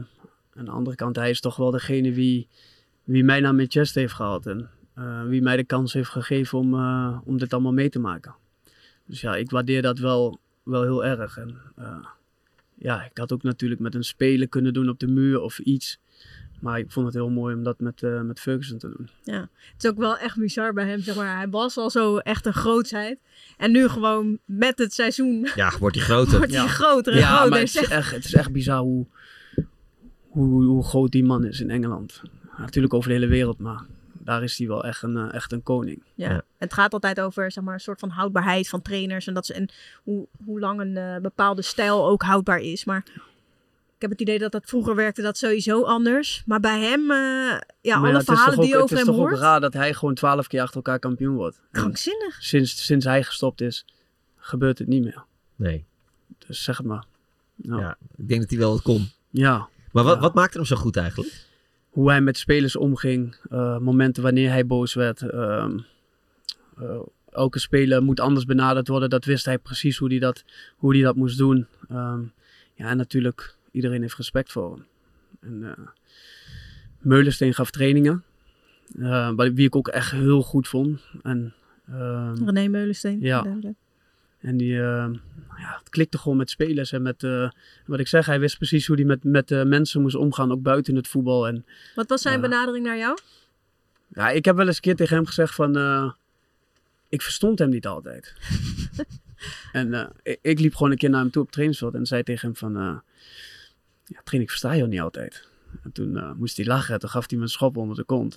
[0.55, 2.49] aan de andere kant, hij is toch wel degene wie,
[3.05, 4.47] wie mij naar Manchester heeft gehaald.
[4.47, 6.75] En eh, wie mij de kans heeft gegeven om,
[7.25, 8.35] om dit allemaal mee te maken.
[9.07, 11.37] Dus ja, ik waardeer dat wel, wel heel erg.
[11.37, 11.57] En
[12.75, 15.99] ja, ik had ook natuurlijk met een speler kunnen doen op de muur of iets.
[16.61, 19.09] Maar ik vond het heel mooi om dat met, eh, met Ferguson te doen.
[19.23, 19.41] Ja,
[19.73, 21.37] het is ook wel echt bizar bij hem, zeg maar.
[21.37, 23.21] Hij was al zo echt een grootsheid.
[23.57, 26.37] En nu gewoon met het seizoen Ja, wordt hij groter.
[26.39, 26.69] wordt hij Ja.
[26.69, 27.51] groter en Ja, groter.
[27.51, 29.07] maar het is, echt, het is echt bizar hoe,
[30.29, 32.23] hoe, hoe groot die man is in Engeland.
[32.57, 35.63] Natuurlijk over de hele wereld, maar daar is hij wel echt een, eh, echt een
[35.63, 36.03] koning.
[36.15, 36.31] Ja.
[36.31, 36.43] Ja.
[36.59, 39.27] Het gaat altijd over zeg maar, een soort van houdbaarheid van trainers.
[39.27, 39.69] En, dat ze, en
[40.03, 42.85] hoe, hoe lang een eh, bepaalde stijl ook houdbaar is.
[42.85, 43.05] Maar
[44.01, 46.43] ik heb het idee dat dat vroeger werkte dat sowieso anders.
[46.47, 47.17] Maar bij hem, eh,
[47.81, 49.41] ja, Maar alle het verhalen die je ook, over Het hem is toch ook hoort.
[49.43, 51.57] raar dat hij gewoon twaalf keer achter elkaar kampioen wordt.
[51.57, 52.37] En Krankzinnig.
[52.43, 53.85] sinds, sinds hij gestopt is,
[54.37, 55.25] gebeurt het niet meer.
[55.57, 55.85] Nee.
[56.47, 57.05] Dus zeg het maar.
[57.57, 57.79] Ja.
[57.79, 59.09] Ja, ik denk dat hij wel wat kon.
[59.31, 59.69] Ja.
[59.93, 60.21] Maar wat, Ja.
[60.21, 61.47] wat maakte hem zo goed eigenlijk?
[61.91, 65.23] Hoe hij met spelers omging, eh, momenten wanneer hij boos werd.
[65.23, 65.79] ehm,
[66.79, 66.99] eh,
[67.31, 69.11] elke speler moet anders benaderd worden.
[69.11, 70.45] Dat wist hij precies hoe hij dat,
[70.77, 71.67] hoe hij dat moest doen.
[71.89, 72.21] Ehm,
[72.75, 74.87] ja, en natuurlijk, iedereen heeft respect voor hem.
[75.41, 75.87] En, eh,
[76.99, 78.25] Meulensteen gaf trainingen.
[79.37, 81.01] wat- wie ik ook echt heel goed vond.
[81.23, 81.55] En,
[81.89, 83.21] ehm, René Meulensteen.
[83.21, 83.43] Ja.
[83.43, 83.77] duidelijk.
[84.41, 85.09] en die, eh,
[85.57, 86.93] ja, het klikte gewoon met spelers.
[86.93, 87.51] En met, eh,
[87.87, 90.95] wat ik zeg, hij wist precies hoe hij met, met mensen moest omgaan, ook buiten
[90.97, 91.47] het voetbal.
[91.47, 93.19] En Wat was zijn benadering naar jou?
[94.09, 95.77] ja, ik heb wel eens een keer tegen hem gezegd van,
[97.09, 98.35] ik verstond hem niet altijd.
[99.73, 102.23] en ik, ik liep gewoon een keer naar hem toe op het trainingsveld en zei
[102.23, 103.03] tegen hem van,
[104.11, 105.49] ja, train, ik versta jou niet altijd.
[105.83, 108.37] En toen eh, moest hij lachen, toen gaf hij me een schop onder de kont.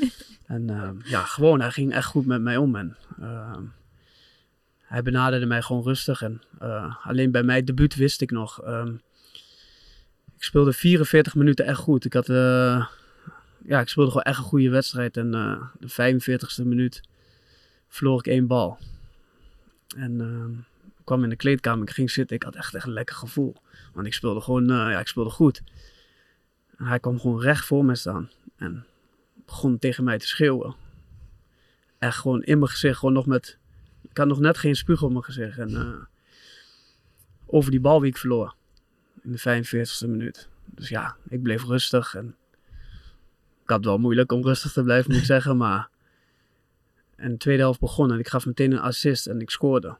[0.46, 2.76] en eh, ja, gewoon, hij ging echt goed met mij om.
[2.76, 3.58] En, eh,
[4.82, 6.22] hij benaderde mij gewoon rustig.
[6.22, 6.42] En
[7.02, 8.62] alleen bij mijn debuut wist ik nog.
[8.62, 8.94] ehm,
[10.36, 12.04] ik speelde 44 minuten echt goed.
[12.04, 15.16] Ik had, ja, ik speelde gewoon echt een goede wedstrijd.
[15.16, 15.30] En
[15.78, 17.00] de 45ste minuut
[17.88, 18.78] verloor ik één bal.
[19.96, 20.52] En ehm,
[21.04, 22.36] kwam in de kleedkamer, ik ging zitten.
[22.36, 23.56] Ik had echt, echt een lekker gevoel.
[23.92, 25.62] Want ik speelde gewoon, eh, ja, ik speelde goed.
[26.76, 28.30] En hij kwam gewoon recht voor me staan.
[28.56, 28.86] En
[29.46, 30.74] begon tegen mij te schreeuwen.
[31.98, 33.58] Echt gewoon in mijn gezicht, gewoon nog met...
[34.02, 35.58] Ik had nog net geen spuug op mijn gezicht.
[35.58, 36.04] En eh,
[37.46, 38.54] over die bal die ik verloor.
[39.22, 40.48] In de 45ste minuut.
[40.64, 42.14] Dus ja, ik bleef rustig.
[42.14, 42.36] En
[43.62, 45.56] ik had het wel moeilijk om rustig te blijven, moet ik zeggen.
[45.56, 45.92] Maar...
[47.16, 49.96] En de tweede helft begon en ik gaf meteen een assist en ik scoorde.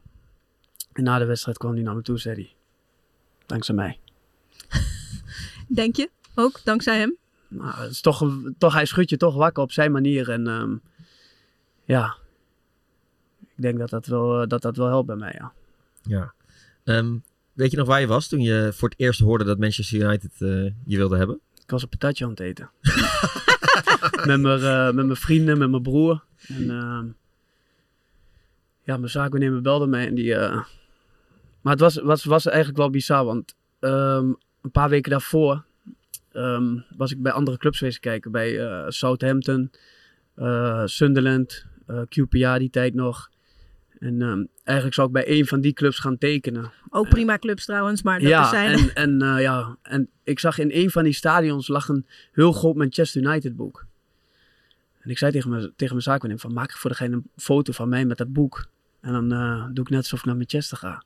[0.95, 2.53] En na de wedstrijd kwam hij naar me toe, zei hij.
[3.45, 3.99] Dankzij mij.
[5.67, 6.09] Denk je?
[6.35, 7.15] Ook dankzij hem?
[7.47, 10.29] Nou, het is toch, toch, hij schudt je toch wakker op zijn manier.
[10.29, 10.75] En ehm,
[11.83, 12.15] ja,
[13.39, 15.53] ik denk dat dat wel, eh, dat dat wel helpt bij mij, ja.
[16.01, 16.33] Ja.
[16.83, 17.17] Ehm,
[17.53, 20.31] weet je nog waar je was toen je voor het eerst hoorde dat Manchester United
[20.39, 21.39] uh, je wilde hebben?
[21.63, 22.69] Ik was een patatje aan het eten.
[24.25, 26.23] met, mijn, uh, met mijn vrienden, met mijn broer.
[26.47, 26.99] En uh,
[28.83, 30.35] ja, mijn zaakwaarnemer belde mij en die...
[31.65, 31.71] Uh...
[31.71, 35.63] Maar het was, was, was eigenlijk wel bizar, want um, een paar weken daarvoor
[36.33, 38.31] um, was ik bij andere clubs geweest kijken.
[38.31, 39.71] Bij uh, Southampton,
[40.85, 43.29] Sunderland, QPR die tijd nog.
[43.99, 46.71] En um, eigenlijk zou ik bij een van die clubs gaan tekenen.
[46.89, 48.79] Ook prima clubs trouwens, maar dat ja, zijn...
[48.79, 52.51] En, en, uh, ja, en ik zag in een van die stadions lag een heel
[52.51, 53.85] groot Manchester United boek.
[54.99, 57.89] En ik zei tegen mijn, tegen mijn zaakwaarnemer van maak voor degene een foto van
[57.89, 58.65] mij met dat boek.
[59.01, 61.03] En dan uh, doe ik net alsof ik naar Manchester ga.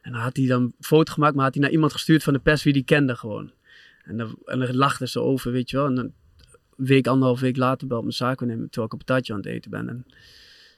[0.00, 2.32] En dan had hij dan een foto gemaakt, maar had hij naar iemand gestuurd van
[2.32, 3.52] de pers wie die kende gewoon.
[4.04, 5.86] En dan, en dan lachten ze over, weet je wel.
[5.86, 6.04] En dan,
[6.76, 9.48] een week, anderhalf week later belt mijn zaakwaarnemer terwijl ik op een patatje aan het
[9.48, 9.88] eten ben.
[9.88, 10.06] En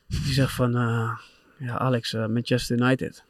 [0.07, 0.77] die zegt van...
[0.77, 1.19] Uh,
[1.63, 3.25] ja, Alex, uh, Manchester United.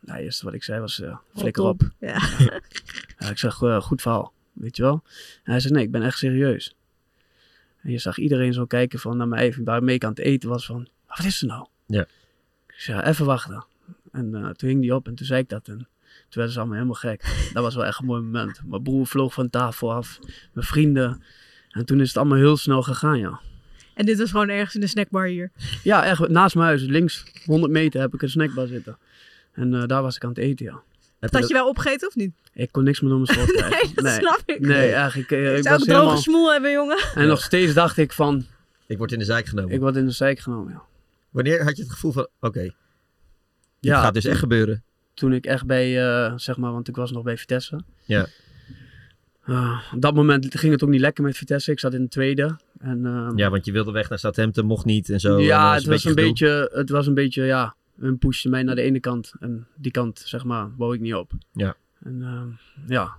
[0.00, 1.90] Nou, eerste wat ik zei was, uh, flikker op.
[2.00, 2.20] Ja.
[3.18, 3.30] ja.
[3.30, 5.02] ik zeg, uh, goed verhaal, weet je wel.
[5.44, 6.74] En hij zei, nee, ik ben echt serieus.
[7.82, 10.66] En je zag iedereen zo kijken van naar mij, waarmee ik aan het eten was
[10.66, 11.66] van, wat is er nou?
[11.86, 12.06] Ja.
[12.66, 13.64] Ik zei, ja, even wachten.
[14.16, 15.68] En toen hing die op en toen zei ik dat.
[15.68, 15.86] En toen
[16.30, 17.50] werden ze allemaal helemaal gek.
[17.52, 18.60] Dat was wel echt een mooi moment.
[18.66, 20.18] Mijn broer vloog van tafel af,
[20.52, 21.22] mijn vrienden.
[21.70, 23.40] En toen is het allemaal heel snel gegaan, ja.
[23.94, 25.50] En dit was gewoon ergens in de snackbar hier.
[25.82, 26.82] Ja, echt naast mijn huis.
[26.82, 28.98] Links 100 meter heb ik een snackbar zitten.
[29.52, 30.82] En uh, daar was ik aan het eten, ja.
[31.20, 32.32] Heb had je wel opgegeten of niet?
[32.52, 33.70] Ik kon niks meer door mijn krijgen.
[33.70, 34.18] nee, dat nee.
[34.18, 34.60] snap ik.
[34.60, 35.30] Nee, eigenlijk.
[35.30, 36.16] Ik ik zou was een droge helemaal...
[36.16, 36.98] smoel hebben, jongen.
[37.14, 38.46] En nog steeds dacht ik van...
[38.86, 39.72] Ik word in de zijk genomen.
[39.72, 40.82] Ik word in de zijk genomen, ja.
[41.30, 42.74] Wanneer had je het gevoel van, oké, okay,
[43.86, 44.82] ja, dit gaat dus echt gebeuren?
[45.14, 47.80] Toen ik echt bij, uh, zeg maar, want ik was nog bij Vitesse.
[48.04, 48.26] Ja.
[49.46, 51.70] Uh, op dat moment ging het ook niet lekker met Vitesse.
[51.70, 52.58] Ik zat in de tweede.
[52.78, 55.40] En, uh, ja, want je wilde weg naar Southampton, mocht niet en zo.
[55.40, 58.74] Ja, en het, was een beetje, het was een beetje, ja, hun pushte mij naar
[58.74, 59.32] de ene kant.
[59.40, 61.32] En die kant, zeg maar, wou ik niet op.
[61.52, 61.76] Ja.
[62.02, 62.42] En uh,
[62.88, 63.16] ja,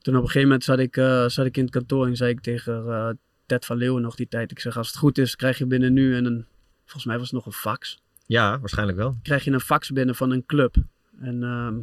[0.00, 2.30] toen op een gegeven moment zat ik, uh, zat ik in het kantoor en zei
[2.30, 4.50] ik tegen Ted van Leeuwen nog die tijd.
[4.50, 6.46] Ik zeg, als het goed is, krijg je binnen nu en een,
[6.84, 8.00] volgens mij was het nog een fax.
[8.30, 9.18] Ja, waarschijnlijk wel.
[9.22, 10.74] Krijg je een fax binnen van een club.
[11.20, 11.42] En...
[11.42, 11.74] ehm,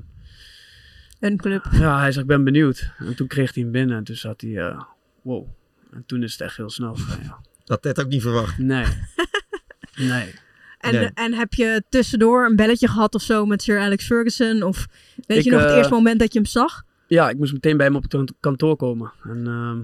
[1.19, 1.65] Een club.
[1.71, 2.91] Ja, hij zei, ik ben benieuwd.
[2.97, 4.81] En toen kreeg hij hem binnen en toen zat hij, uh,
[5.21, 5.47] wow.
[5.91, 7.37] En toen is het echt heel snel gegaan, ja.
[7.65, 8.57] Dat had ook niet verwacht.
[8.57, 8.85] Nee.
[9.95, 10.33] nee.
[10.79, 11.09] En, Nee.
[11.13, 14.63] en heb je tussendoor een belletje gehad of zo met Sir Alex Ferguson?
[14.63, 14.87] Of
[15.27, 16.83] weet Ik, je nog het eh, eerste moment dat je hem zag?
[17.07, 19.11] Ja, ik moest meteen bij hem op het kant- kantoor komen.
[19.23, 19.77] En ehm,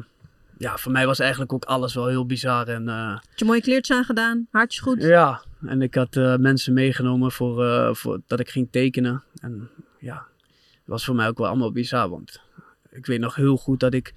[0.63, 2.67] ja, voor mij was eigenlijk ook alles wel heel bizar.
[2.67, 4.47] En eh, Had je mooie kleertjes aangedaan?
[4.51, 5.01] Haartjes goed?
[5.01, 9.23] ja, en ik had eh, mensen meegenomen voor, eh, voor dat ik ging tekenen.
[9.39, 12.09] En ja, dat was voor mij ook wel allemaal bizar.
[12.09, 12.41] Want
[12.89, 14.13] ik weet nog heel goed dat ik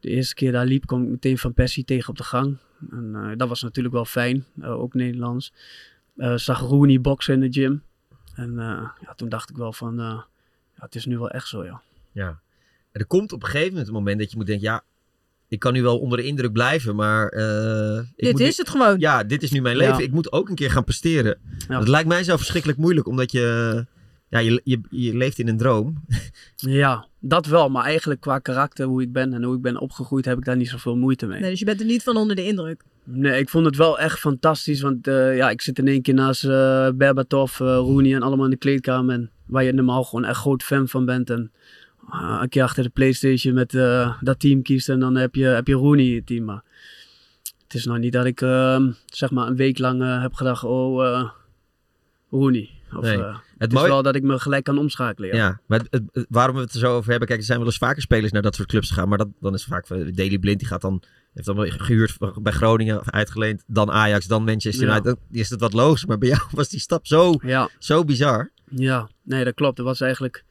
[0.00, 2.56] de eerste keer daar liep, kwam ik meteen Van Persie tegen op de gang.
[2.90, 5.52] En eh, dat was natuurlijk wel fijn, ook Nederlands.
[6.16, 7.82] Eh, zag Rooney boksen in de gym.
[8.34, 10.20] En eh, ja, toen dacht ik wel van, eh,
[10.74, 11.82] ja, het is nu wel echt zo, ja.
[12.12, 12.40] Ja.
[12.92, 14.84] En er komt op een gegeven moment een moment dat je moet denken, ja,
[15.52, 17.28] ik kan nu wel onder de indruk blijven, maar...
[17.28, 18.98] eh, ik Dit moet is nu- het gewoon.
[18.98, 19.96] Ja, dit is nu mijn leven.
[19.98, 20.02] Ja.
[20.04, 21.38] Ik moet ook een keer gaan presteren.
[21.68, 21.78] Ja.
[21.78, 23.86] Dat lijkt mij zo verschrikkelijk moeilijk, omdat je...
[24.28, 25.94] Ja, je, je, je leeft in een droom.
[26.56, 27.68] Ja, dat wel.
[27.68, 30.56] Maar eigenlijk qua karakter, hoe ik ben en hoe ik ben opgegroeid, heb ik daar
[30.56, 31.40] niet zoveel moeite mee.
[31.40, 32.82] Nee, dus je bent er niet van onder de indruk.
[33.04, 34.80] Nee, ik vond het wel echt fantastisch.
[34.80, 38.50] Want eh, ja, ik zit in één keer naast eh Berbatov, Rooney en allemaal in
[38.50, 39.14] de kleedkamer.
[39.14, 41.30] En waar je normaal gewoon echt groot fan van bent.
[41.30, 41.52] En
[42.10, 44.88] een keer achter de Playstation met eh, dat team kiest.
[44.88, 46.44] En dan heb je, heb je Rooney in het team.
[46.44, 46.62] Maar
[47.62, 50.64] het is nou niet dat ik eh, zeg maar een week lang eh, heb gedacht,
[50.64, 51.30] oh uh,
[52.30, 52.70] Rooney.
[52.96, 53.16] Of, Nee.
[53.22, 55.28] eh, Het het is wel dat ik me gelijk kan omschakelen.
[55.28, 55.36] Ja.
[55.36, 57.58] Ja, maar het- het- het- waarom we het er zo over hebben, kijk, er zijn
[57.58, 60.14] wel eens vaker spelers naar dat soort clubs gegaan, maar dat, dan is vaak eh,
[60.14, 61.02] Daley Blind, die gaat dan,
[61.34, 64.90] heeft dan gehuurd bij Groningen, uitgeleend, dan Ajax, dan Manchester Ja.
[64.92, 65.04] United.
[65.28, 67.68] Dan is het wat logisch, maar bij jou was die stap zo, ja.
[67.78, 68.50] zo bizar.
[68.70, 69.76] Ja, nee, dat klopt.
[69.76, 70.44] Het was eigenlijk...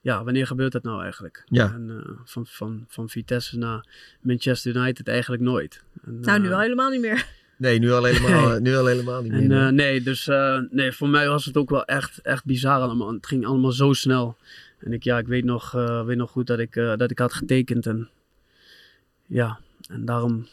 [0.00, 1.42] Ja, wanneer gebeurt dat nou eigenlijk?
[1.46, 1.72] Ja.
[1.74, 3.86] En, eh, van, van, van Vitesse naar
[4.20, 5.82] Manchester United eigenlijk nooit.
[6.04, 7.26] En, Nou, nu eh, al helemaal niet meer.
[7.56, 9.40] Nee, nu al helemaal, nu al helemaal niet meer.
[9.40, 9.66] En nee.
[9.66, 13.12] eh, nee, dus eh, nee, voor mij was het ook wel echt, echt bizar allemaal.
[13.12, 14.36] Het ging allemaal zo snel.
[14.80, 17.18] En ik, ja, ik weet nog, eh, weet nog goed dat ik, eh, dat ik
[17.18, 17.86] had getekend.
[17.86, 18.08] En
[19.26, 20.46] ja, en daarom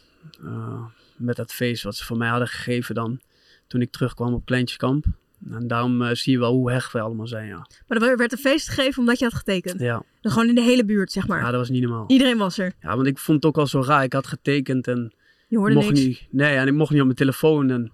[0.43, 0.86] eh,
[1.16, 3.20] met dat feest wat ze voor mij hadden gegeven dan.
[3.68, 5.06] Toen ik terugkwam op Kleintjeskamp.
[5.49, 7.67] En daarom eh, zie je wel hoe hecht wij allemaal zijn, ja.
[7.88, 9.79] Maar er werd een feest gegeven omdat je had getekend.
[9.79, 11.39] Ja, Dan gewoon in de hele buurt, zeg maar.
[11.39, 12.05] ja dat was niet normaal.
[12.07, 12.73] Iedereen was er.
[12.81, 14.03] Ja, want ik vond het ook al zo raar.
[14.03, 15.13] Ik had getekend en
[15.47, 15.99] Je hoorde mocht niks.
[15.99, 16.27] niet.
[16.29, 17.69] Nee, en ik mocht niet op mijn telefoon.
[17.69, 17.91] En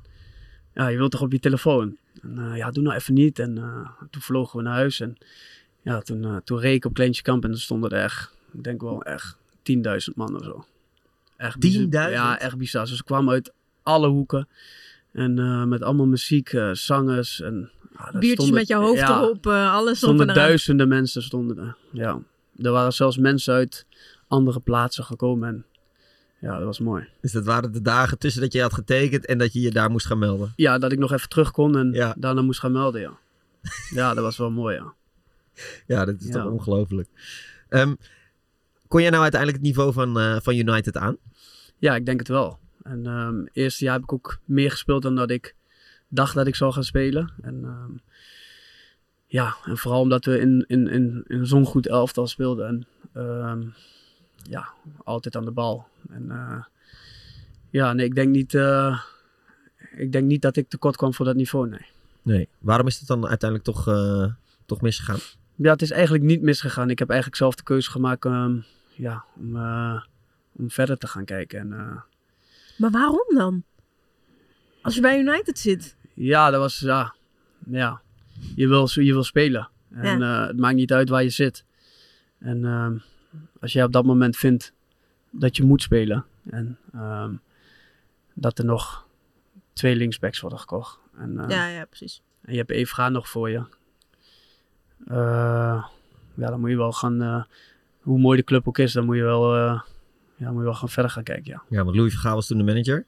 [0.73, 1.97] ja, je wilt toch op je telefoon?
[2.21, 3.39] En, eh, ja, doe nou even niet.
[3.39, 4.99] En eh, toen vlogen we naar huis.
[4.99, 5.17] En
[5.81, 8.63] ja, toen, eh, toen reed ik op Kleintje Kamp en er stonden er echt, ik
[8.63, 10.65] denk wel echt 10.000 man of zo.
[11.37, 11.81] Echt bizar.
[11.83, 11.89] 10.000?
[12.13, 12.85] Ja, echt bizar.
[12.85, 14.47] Dus ze kwamen uit alle hoeken.
[15.13, 17.41] En eh, met allemaal muziek, eh, zangers.
[17.41, 20.87] En, ja, daar Biertjes stonden- met je hoofd ja, erop, eh, alles op en duizenden
[20.87, 21.75] mensen stonden er.
[21.91, 22.19] Ja.
[22.57, 23.85] Er waren zelfs mensen uit
[24.27, 25.47] andere plaatsen gekomen.
[25.49, 25.65] En
[26.39, 27.07] ja, dat was mooi.
[27.21, 29.89] Dus dat waren de dagen tussen dat je had getekend en dat je je daar
[29.91, 30.53] moest gaan melden.
[30.55, 32.15] Ja, dat ik nog even terug kon en Ja.
[32.17, 33.17] daarna moest gaan melden, ja.
[33.99, 34.93] Ja, dat was wel mooi, ja.
[35.87, 36.31] Ja, dat is Ja.
[36.43, 37.09] toch ongelooflijk.
[37.69, 37.93] Ehm,
[38.87, 41.17] kon jij nou uiteindelijk het niveau van, eh, van United aan?
[41.77, 42.59] Ja, ik denk het wel.
[42.83, 45.55] En ehm het eerste jaar heb ik ook meer gespeeld dan dat ik
[46.07, 47.33] dacht dat ik zou gaan spelen.
[47.41, 47.91] En ehm,
[49.27, 52.67] ja, en vooral omdat we in, in, in, in zo'n goed elftal speelden.
[52.67, 53.63] En ehm,
[54.49, 54.67] ja,
[55.03, 55.87] altijd aan de bal.
[56.09, 56.63] En eh,
[57.69, 58.53] ja, nee, ik denk niet...
[58.53, 59.01] eh,
[59.95, 61.85] ik denk niet dat ik tekort kwam voor dat niveau, nee.
[62.21, 62.47] Nee.
[62.59, 64.31] Waarom is het dan uiteindelijk toch, eh,
[64.65, 65.19] toch misgegaan?
[65.55, 66.89] Ja, het is eigenlijk niet misgegaan.
[66.89, 68.27] Ik heb eigenlijk zelf de keuze gemaakt
[68.95, 69.55] ja, om,
[70.51, 71.59] om verder te gaan kijken.
[71.59, 72.03] En,
[72.75, 73.63] Maar waarom dan?
[74.81, 75.95] Als je bij United zit.
[76.13, 77.15] ja, dat was, ja,
[77.65, 78.01] ja.
[78.55, 79.69] Je, wil, je wil spelen.
[79.91, 81.65] En eh, het maakt niet uit waar je zit.
[82.39, 82.97] En ehm,
[83.59, 84.73] als jij op dat moment vindt
[85.29, 86.25] dat je moet spelen.
[86.49, 87.33] En ehm,
[88.33, 89.07] dat er nog
[89.73, 90.99] twee linksbacks worden gekocht.
[91.17, 92.21] En, eh, Ja, ja, precies.
[92.41, 93.63] En je hebt Evra nog voor je.
[95.07, 95.85] Eh,
[96.33, 97.47] ja, dan moet je wel gaan.
[98.01, 99.81] hoe mooi de club ook is, dan moet je wel,
[100.43, 101.51] ja, moet je wel gaan verder gaan kijken.
[101.51, 101.63] Ja.
[101.69, 103.05] Ja, want Louis van Gaal was toen de manager.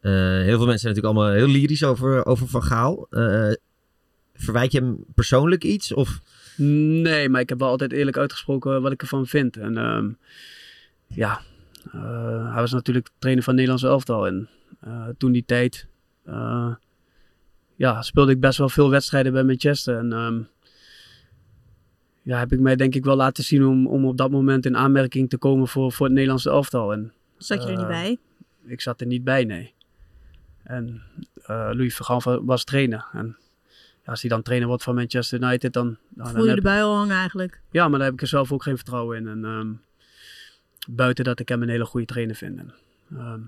[0.00, 3.06] Eh, heel veel mensen zijn natuurlijk allemaal heel lyrisch over, over Van Gaal.
[4.34, 5.92] Verwijt je hem persoonlijk iets?
[5.92, 6.20] Of...
[6.56, 9.56] Nee, maar ik heb wel altijd eerlijk uitgesproken wat ik ervan vind.
[9.56, 10.08] En ehm,
[11.06, 11.40] ja,
[11.92, 14.26] eh, hij was natuurlijk trainer van het Nederlands elftal.
[14.26, 14.48] En
[15.18, 15.88] toen die tijd
[17.76, 19.96] ja, speelde ik best wel veel wedstrijden bij Manchester.
[19.96, 20.40] En ehm,
[22.30, 24.76] ja, heb ik mij denk ik wel laten zien om, om op dat moment in
[24.76, 26.92] aanmerking te komen voor, voor het Nederlands elftal.
[26.92, 28.18] En, Zat je er niet eh, bij?
[28.66, 29.74] Ik zat er niet bij, nee.
[30.62, 31.02] En
[31.42, 33.06] eh Louis van Gaal was trainer.
[33.12, 33.36] En
[34.04, 35.96] ja, als hij dan trainer wordt van Manchester United, dan...
[36.08, 37.60] dan Voel dan je de bui al hangen eigenlijk?
[37.70, 39.28] ja, maar daar heb ik er zelf ook geen vertrouwen in.
[39.28, 39.68] En ehm,
[40.88, 42.58] buiten dat ik hem een hele goede trainer vind.
[42.58, 42.74] En,
[43.16, 43.40] ehm,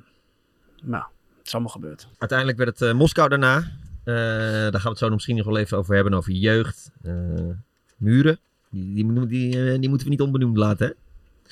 [0.83, 1.05] nou,
[1.39, 2.09] het is allemaal gebeurd.
[2.18, 3.57] Uiteindelijk werd het eh, Moskou daarna.
[4.05, 6.14] Eh, daar gaan we het zo nog misschien nog wel even over hebben.
[6.14, 6.91] Over jeugd.
[7.03, 7.12] eh,
[7.97, 8.39] muren.
[8.74, 10.86] Die, die, eh, die moeten we niet onbenoemd laten.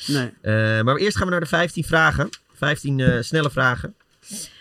[0.07, 0.13] Hè?
[0.13, 0.33] Nee.
[0.41, 2.29] Eh, maar eerst gaan we naar de 15 vragen.
[2.55, 3.95] 15 eh, snelle vragen.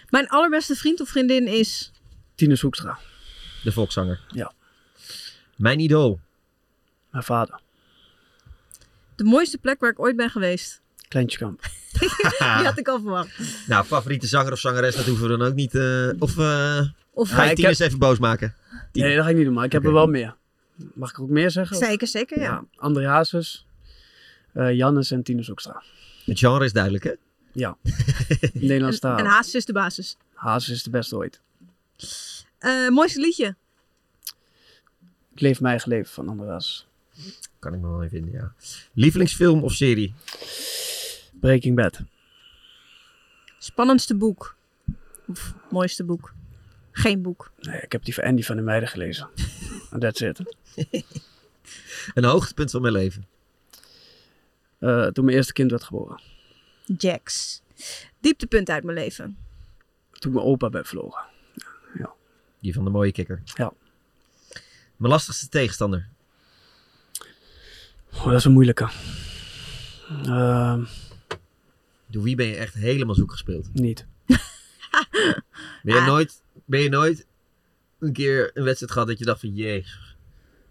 [0.09, 1.91] Mijn allerbeste vriend of vriendin is...
[2.35, 2.97] Tinus Hoekstra.
[3.63, 4.19] De volkszanger.
[4.27, 4.51] Ja.
[5.55, 6.19] Mijn idool.
[7.11, 7.59] Mijn vader.
[9.15, 10.81] De mooiste plek waar ik ooit ben geweest.
[11.07, 11.61] Kleintje Kamp.
[12.39, 13.39] Die had ik al verwacht.
[13.67, 15.75] Nou, favoriete zanger of zangeres, dat hoeven we dan ook niet.
[15.75, 16.81] eh, of eh
[17.13, 18.55] Of- ga je Tinus heb- even boos maken?
[18.91, 20.35] Nee, dat ga ik niet doen, maar ik heb er wel meer.
[20.93, 21.77] Mag ik er ook meer zeggen?
[21.77, 22.65] Zeker, zeker, ja.
[22.75, 23.65] André Hazes,
[24.53, 25.83] eh Jannes en Tinus Hoekstra.
[26.25, 27.13] Het genre is duidelijk, hè?
[27.51, 27.77] Ja.
[28.53, 29.17] Nederlands En, taal.
[29.17, 30.17] en Hazes is de basis.
[30.33, 31.41] Hazes is de beste ooit.
[32.57, 33.55] Eh, mooiste liedje?
[35.33, 36.87] Ik leef mijn eigen leven van André Hazes.
[37.59, 38.53] Kan ik me wel even vinden, ja.
[38.93, 40.13] Lievelingsfilm of serie?
[41.39, 41.99] Breaking Bad.
[43.59, 44.55] Spannendste boek?
[45.27, 46.33] Of mooiste boek?
[46.91, 47.51] Geen boek.
[47.59, 49.29] Nee, ik heb die van Andy van der Meijden gelezen.
[49.91, 50.39] And that's it.
[52.13, 53.27] Een hoogtepunt van mijn leven.
[54.79, 56.21] Eh, toen mijn eerste kind werd geboren.
[56.97, 57.61] Jax.
[58.19, 59.37] Dieptepunt uit mijn leven.
[60.11, 61.23] Toen mijn opa werd verloren.
[62.61, 63.41] Die van de mooie kikker.
[63.43, 63.73] Ja.
[64.95, 66.07] Mijn lastigste tegenstander.
[68.13, 68.89] Oh, dat is een moeilijke.
[70.23, 70.83] Ehm,
[72.07, 73.73] Door wie ben je echt helemaal zoek gespeeld?
[73.73, 74.05] niet.
[74.25, 74.39] Ben
[75.95, 77.27] je, nooit, ben je nooit
[77.99, 79.55] een keer een wedstrijd gehad dat je dacht van...
[79.55, 80.15] Jezus,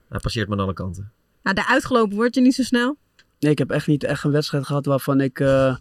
[0.08, 1.12] hij passeert me aan alle kanten.
[1.42, 2.96] Nou, de uitgelopen word je niet zo snel.
[3.38, 5.40] Nee, ik heb echt niet echt een wedstrijd gehad waarvan ik...
[5.40, 5.76] eh,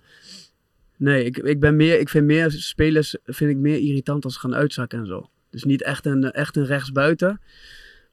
[0.97, 4.39] nee, ik, ik, ben meer, ik vind meer spelers vind ik meer irritant als ze
[4.39, 5.29] gaan uitzakken en zo.
[5.49, 7.41] Dus niet echt een, echt een rechtsbuiten.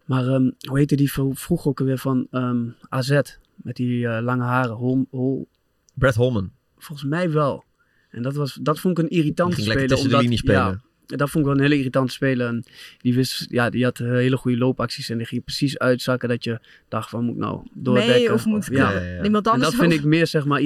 [0.05, 3.21] Maar ehm, hoe heette die vro- vroeger ook alweer van ehm, AZ?
[3.57, 4.75] Met die eh, lange haren.
[4.75, 5.49] Hol, hol,
[5.95, 6.53] Brett Holman.
[6.79, 7.65] Volgens mij wel.
[8.11, 9.89] En dat, was, dat vond ik een lekker speler.
[9.89, 10.61] tussen de omdat, linies spelen.
[10.61, 12.47] Ja, dat vond ik wel een hele irritante speler.
[12.47, 12.65] En
[12.99, 16.45] die, wist, ja, die had eh, hele goede loopacties en die ging precies uitzakken dat
[16.45, 18.15] je dacht van moet ik nou doordekken.
[18.15, 18.91] Mee of moet ja.
[18.91, 19.23] ja, ja, ja.
[19.23, 20.61] iemand En anders dat vind ik meer zeg maar,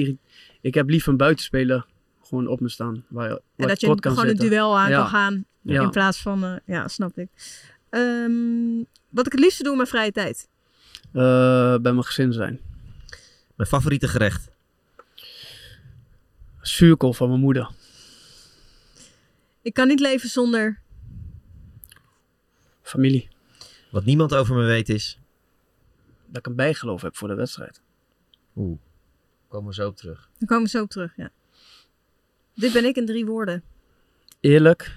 [0.61, 1.85] ik heb liever een buitenspeler
[2.23, 3.03] gewoon op me staan.
[3.07, 4.97] Waar, waar En dat ik je kort kan gewoon een duel aan Ja.
[4.97, 5.45] kan gaan.
[5.61, 5.81] Ja.
[5.81, 7.27] In plaats van, eh, ja, snap ik.
[7.89, 10.47] Ehm, wat ik het liefste doe in mijn vrije tijd.
[11.11, 11.21] Eh,
[11.81, 12.59] bij mijn gezin zijn.
[13.55, 14.49] Mijn favoriete gerecht.
[16.61, 17.69] Zuurkool van mijn moeder.
[19.61, 20.79] Ik kan niet leven zonder...
[22.81, 23.27] Familie.
[23.91, 25.19] Wat niemand over me weet is...
[26.25, 27.81] Dat ik een bijgeloof heb voor de wedstrijd.
[28.55, 28.79] Oeh,
[29.47, 30.29] komen we zo op terug.
[30.37, 31.29] Dan komen we zo op terug, ja.
[32.55, 33.63] Dit ben ik in drie woorden.
[34.39, 34.95] Eerlijk.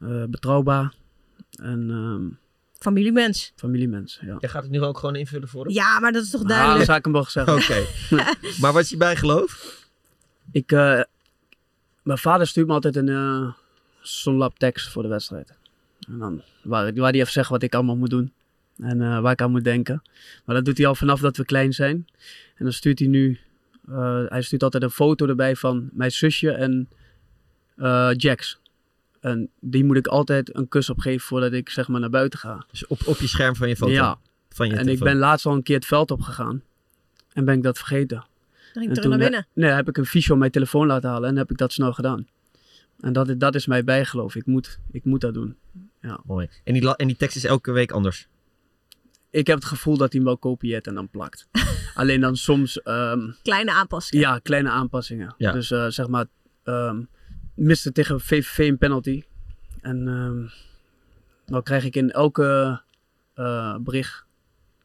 [0.00, 0.94] eh, betrouwbaar.
[1.50, 2.28] En ehm,
[2.78, 3.52] Familiemens.
[3.56, 4.36] familiemens, ja.
[4.40, 5.72] Jij gaat het nu ook gewoon invullen voor hem?
[5.74, 6.76] Ja, maar dat is toch Ah, duidelijk.
[6.78, 7.86] dat zou ik hem wel gezegd Oké.
[8.60, 9.80] maar wat is je bijgeloof?
[10.50, 11.00] Ik, eh,
[12.02, 13.52] mijn vader stuurt me altijd een eh
[14.02, 15.54] zo'n tekst voor de wedstrijd.
[16.08, 18.32] En dan, waar, waar hij even zegt wat ik allemaal moet doen.
[18.78, 20.02] En eh, waar ik aan moet denken.
[20.44, 22.06] Maar dat doet hij al vanaf dat we klein zijn.
[22.54, 23.38] En dan stuurt hij nu...
[23.88, 26.88] eh, hij stuurt altijd een foto erbij van mijn zusje en
[27.76, 28.60] eh, Jax.
[29.20, 32.38] En die moet ik altijd een kus op geven voordat ik zeg maar naar buiten
[32.38, 32.66] ga.
[32.70, 33.92] Dus op, op je scherm van je foto?
[33.92, 34.18] Ja.
[34.48, 36.62] Van je en ik ben laatst al een keer het veld opgegaan.
[37.32, 38.16] En ben ik dat vergeten.
[38.16, 38.26] Dan
[38.72, 39.46] ging En ik terug naar binnen.
[39.52, 41.92] nee, heb ik een fiche op mijn telefoon laten halen en heb ik dat snel
[41.92, 42.26] gedaan.
[43.02, 44.34] En dat, dat is mij bijgeloof.
[44.34, 45.56] Ik moet, ik moet dat doen.
[46.00, 46.20] Ja.
[46.24, 46.48] Mooi.
[46.64, 48.28] En die, la- en die tekst is elke week anders?
[49.30, 51.48] Ik heb het gevoel dat hij hem wel kopieert en dan plakt.
[51.94, 52.82] Alleen dan soms...
[52.82, 54.28] ehm, Kleine aanpassingen.
[54.28, 55.34] ja, kleine aanpassingen.
[55.38, 55.52] Ja.
[55.52, 56.26] Dus eh, zeg maar,
[56.64, 57.02] ehm
[57.54, 59.22] miste tegen VVV een penalty.
[59.80, 60.46] En ehm
[61.46, 62.80] dan krijg ik in elke
[63.34, 64.24] eh, bericht,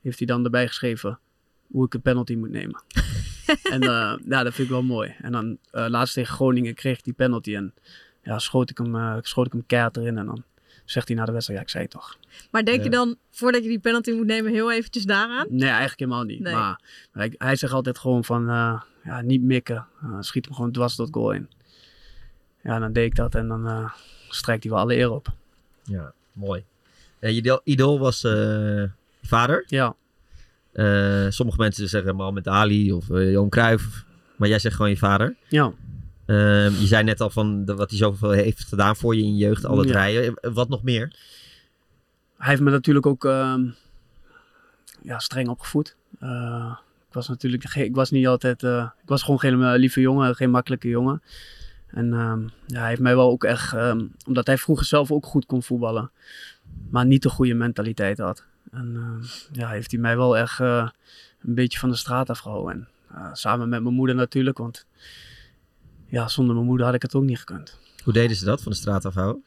[0.02, 1.20] heeft hij dan erbij geschreven,
[1.68, 2.84] hoe ik een penalty moet nemen.
[3.74, 5.16] en eh, ja, dat vind ik wel mooi.
[5.22, 7.74] En dan eh, laatst tegen Groningen kreeg ik die penalty en
[8.28, 10.18] ja, schoot ik hem, eh, schoot ik hem keihard erin.
[10.18, 10.44] En dan
[10.86, 12.18] zegt hij na de wedstrijd, ja, ik zei het toch.
[12.52, 15.46] Maar denk je dan, voordat je die penalty moet nemen, heel eventjes daaraan?
[15.50, 16.40] Nee, eigenlijk helemaal niet.
[16.40, 16.54] Nee.
[16.54, 19.88] Maar hij, hij zegt altijd gewoon van, eh, ja, niet mikken.
[20.02, 21.50] Eh, schiet hem gewoon dwars door het goal in.
[22.64, 23.92] Ja, dan deed ik dat en dan eh,
[24.30, 25.28] strijkt hij wel alle eer op.
[25.84, 26.64] Ja, mooi.
[27.20, 28.90] Eh, je idol- idool was eh, je
[29.22, 29.64] vader?
[29.68, 29.96] Ja.
[30.72, 34.06] Eh, sommige mensen zeggen Mohammed Ali of eh, Johan Cruijff.
[34.36, 35.36] Maar jij zegt gewoon je vader.
[35.48, 35.72] Ja.
[36.28, 39.36] Ehm, je zei net al van de- wat hij zoveel heeft gedaan voor je in
[39.38, 39.66] je jeugd.
[39.66, 39.94] Al het Ja.
[39.94, 40.54] rijden.
[40.54, 41.16] Wat nog meer?
[42.38, 43.66] Hij heeft me natuurlijk ook ehm,
[45.02, 45.96] ja, streng opgevoed.
[46.20, 46.76] Eh,
[47.08, 50.36] ik was natuurlijk ik was niet altijd, eh, ik was gewoon geen eh, lieve jongen,
[50.36, 51.22] geen makkelijke jongen.
[51.88, 53.76] En ehm, ja, hij heeft mij wel ook echt,
[54.28, 56.12] omdat hij vroeger zelf ook goed kon voetballen,
[56.90, 58.44] maar niet de goede mentaliteit had.
[58.72, 59.20] En
[59.52, 60.92] ja, heeft hij mij wel echt een
[61.42, 62.88] beetje van de straat afgehouden.
[63.14, 64.86] En samen met mijn moeder natuurlijk, want
[66.08, 67.78] ja, zonder mijn moeder had ik het ook niet gekund.
[68.04, 69.44] Hoe deden ze dat van de straat afhouden?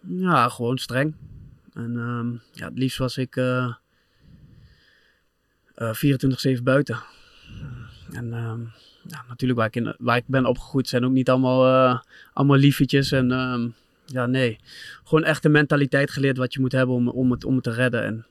[0.00, 1.14] Ja, gewoon streng.
[1.72, 3.74] En ehm, ja, het liefst was ik eh
[5.74, 5.94] eh
[6.58, 6.98] 24-7 buiten.
[8.12, 8.60] En ehm,
[9.02, 12.00] ja, natuurlijk waar ik, in, waar ik ben opgegroeid zijn ook niet allemaal, eh,
[12.32, 13.12] allemaal liefetjes.
[13.12, 13.68] En ehm,
[14.04, 14.58] ja, nee.
[15.04, 17.72] Gewoon echt de mentaliteit geleerd wat je moet hebben om, om, het, om het te
[17.72, 18.04] redden.
[18.04, 18.26] En,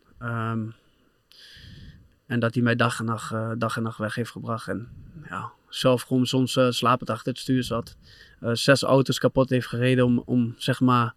[2.27, 4.67] en dat hij mij dag en nacht, eh, dag en nacht weg heeft gebracht.
[4.67, 4.87] En
[5.29, 7.95] ja, zelf gewoon soms eh, slapend achter het stuur zat.
[8.39, 11.13] Eh, zes auto's kapot heeft gereden om, om zeg maar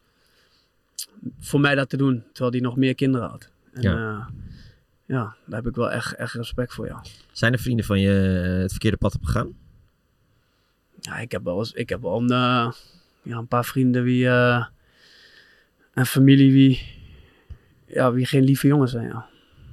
[1.39, 3.51] voor mij dat te doen, terwijl hij nog meer kinderen had.
[3.73, 3.93] En, Ja.
[3.93, 4.29] ja.
[5.07, 7.03] ja, daar heb ik wel echt, echt respect voor, ja.
[7.33, 9.57] Zijn er vrienden van je eh, het verkeerde pad op gegaan?
[11.01, 12.73] Ja, ik heb wel, eens, ik heb wel een, eh,
[13.23, 14.67] ja, een paar vrienden wie, eh,
[15.93, 16.97] en familie wie,
[17.87, 19.27] ja, wie geen lieve jongens zijn, ja.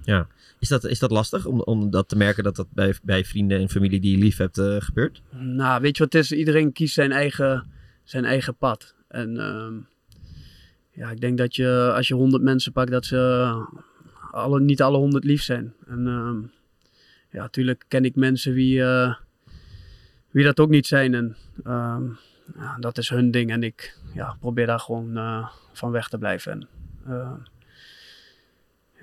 [0.05, 0.27] Ja.
[0.59, 3.59] Is dat, is dat lastig om, om dat te merken dat dat bij, bij vrienden
[3.59, 5.21] en familie die je lief hebt eh, gebeurt?
[5.31, 6.31] Nou, weet je wat het is?
[6.31, 7.71] Iedereen kiest zijn eigen,
[8.03, 8.95] zijn eigen pad.
[9.07, 9.73] En ehm,
[10.91, 13.51] ja, ik denk dat je, als je honderd mensen pakt, dat ze
[14.31, 15.73] alle, niet alle honderd lief zijn.
[15.87, 16.37] En ehm,
[17.31, 19.15] ja, natuurlijk ken ik mensen wie, eh,
[20.31, 21.13] wie dat ook niet zijn.
[21.13, 22.03] En ehm,
[22.55, 23.51] ja, dat is hun ding.
[23.51, 26.51] En ik ja, probeer daar gewoon eh, van weg te blijven.
[26.51, 26.67] En,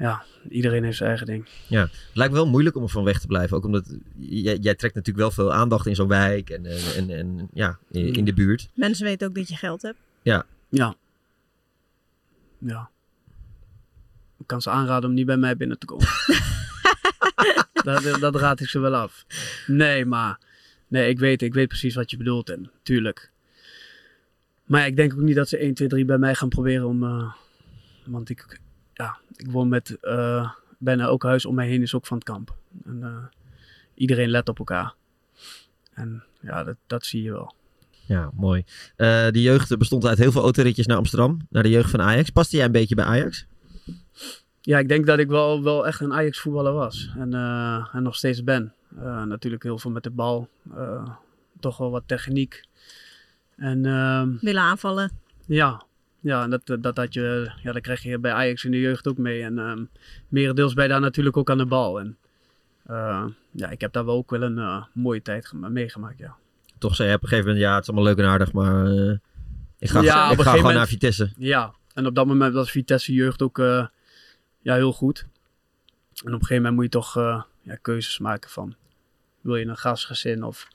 [0.02, 1.48] ja, iedereen heeft zijn eigen ding.
[1.66, 3.56] Ja, het lijkt me wel moeilijk om er van weg te blijven.
[3.56, 7.10] Ook omdat jij, jij trekt natuurlijk wel veel aandacht in zo'n wijk en, en, en,
[7.10, 8.68] en ja, in, in de buurt.
[8.74, 9.98] Mensen weten ook dat je geld hebt.
[10.22, 10.46] Ja.
[10.68, 10.94] Ja.
[12.58, 12.90] Ja.
[14.38, 16.06] Ik kan ze aanraden om niet bij mij binnen te komen.
[17.84, 19.24] dat, dat raad ik ze wel af.
[19.66, 20.38] Nee, maar...
[20.88, 22.50] Nee, ik weet, ik weet precies wat je bedoelt.
[22.50, 23.30] En tuurlijk.
[24.64, 26.86] Maar ja, ik denk ook niet dat ze 1, 2, 3 bij mij gaan proberen
[26.86, 27.02] om...
[27.02, 27.32] eh,
[28.04, 28.60] want ik,
[28.94, 29.98] ja, ik woon met...
[30.00, 30.50] eh
[30.82, 32.54] bijna elk huis om mij heen is ook van het kamp.
[32.84, 33.24] En eh,
[33.94, 34.94] iedereen let op elkaar.
[35.94, 37.54] En ja, dat, dat zie je wel.
[38.06, 38.64] Ja, mooi.
[38.96, 42.30] Eh, de jeugd bestond uit heel veel autoritjes naar Amsterdam, naar de jeugd van Ajax.
[42.30, 43.46] Paste jij een beetje bij Ajax?
[44.60, 47.10] Ja, ik denk dat ik wel, wel echt een Ajax-voetballer was.
[47.18, 48.74] En, eh, en nog steeds ben.
[48.98, 50.48] Eh, natuurlijk heel veel met de bal.
[50.76, 51.08] Eh,
[51.60, 52.64] toch wel wat techniek.
[53.56, 55.10] En ehm, Willen aanvallen.
[55.46, 55.82] ja,
[56.22, 59.08] Ja, en dat, dat, dat je, ja, dat krijg je bij Ajax in de jeugd
[59.08, 59.42] ook mee.
[59.42, 59.88] En um,
[60.28, 62.00] merendeels ben je daar natuurlijk ook aan de bal.
[62.00, 62.16] En
[62.90, 66.36] uh, ja, ik heb daar wel ook wel een uh, mooie tijd meegemaakt, ja.
[66.78, 68.86] Toch zei je op een gegeven moment, ja, het is allemaal leuk en aardig, maar
[68.86, 69.16] uh,
[69.78, 71.32] ik ga, ja, ik ga gewoon moment, naar Vitesse.
[71.36, 73.58] Ja, en op dat moment was Vitesse jeugd ook
[74.58, 75.26] ja, heel goed.
[76.24, 77.14] En op een gegeven moment moet je toch
[77.62, 78.74] ja, keuzes maken van,
[79.40, 80.68] wil je een gastgezin of...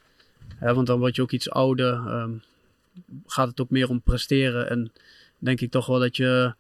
[0.55, 2.41] Hè, want dan word je ook iets ouder, um,
[3.25, 4.91] gaat het ook meer om presteren en
[5.37, 6.55] denk ik toch wel dat je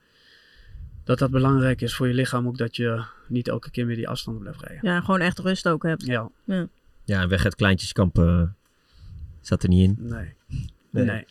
[1.03, 4.07] dat dat belangrijk is voor je lichaam ook dat je niet elke keer meer die
[4.07, 4.89] afstanden blijft rijden.
[4.91, 6.05] Ja, gewoon echt rust ook hebt.
[6.05, 6.29] Ja.
[6.43, 6.67] Ja,
[7.03, 8.43] ja en weg het kleintjeskamp uh,
[9.41, 9.95] zat er niet in.
[9.99, 10.33] Nee.
[10.89, 11.05] Nee.
[11.05, 11.25] nee.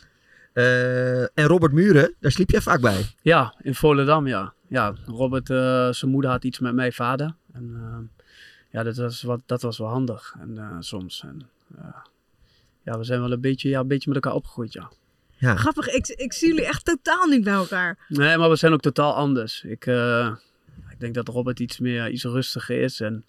[0.55, 3.07] Uh, en Robert Muren, daar sliep jij vaak bij?
[3.23, 4.55] Ja, in Volendam, ja.
[4.69, 7.35] Ja, Robert, uh, zijn moeder had iets met mijn vader.
[7.53, 8.11] En
[8.71, 10.37] ja, dat was, wat, dat was wel handig.
[10.39, 11.23] En soms.
[11.23, 11.49] En,
[12.85, 14.91] ja, we zijn wel een beetje, ja, een beetje met elkaar opgegroeid, ja.
[15.39, 15.57] Ja.
[15.57, 17.99] Grappig, ik, ik zie jullie echt totaal niet bij elkaar.
[18.09, 19.63] Nee, maar we zijn ook totaal anders.
[19.63, 20.37] Ik, uh,
[20.91, 23.25] ik denk dat Robert iets meer, iets rustiger is en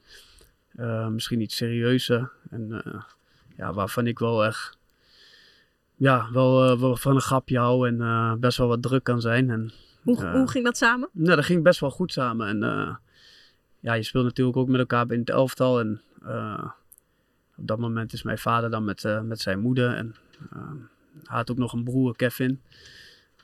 [0.75, 2.31] uh, misschien iets serieuzer.
[2.49, 3.01] En uh,
[3.55, 4.77] ja, waarvan ik wel echt,
[5.95, 9.49] ja, wel, wel van een grapje hou en best wel wat druk kan zijn.
[9.49, 11.09] En, hoe, hoe ging dat samen?
[11.11, 12.47] Nou, dat ging best wel goed samen.
[12.47, 12.99] En
[13.79, 15.79] ja, je speelt natuurlijk ook met elkaar in het elftal.
[15.79, 16.01] En
[17.57, 19.95] op dat moment is mijn vader dan met, met zijn moeder.
[19.95, 20.15] En
[21.23, 22.61] had ook nog een broer, Kevin.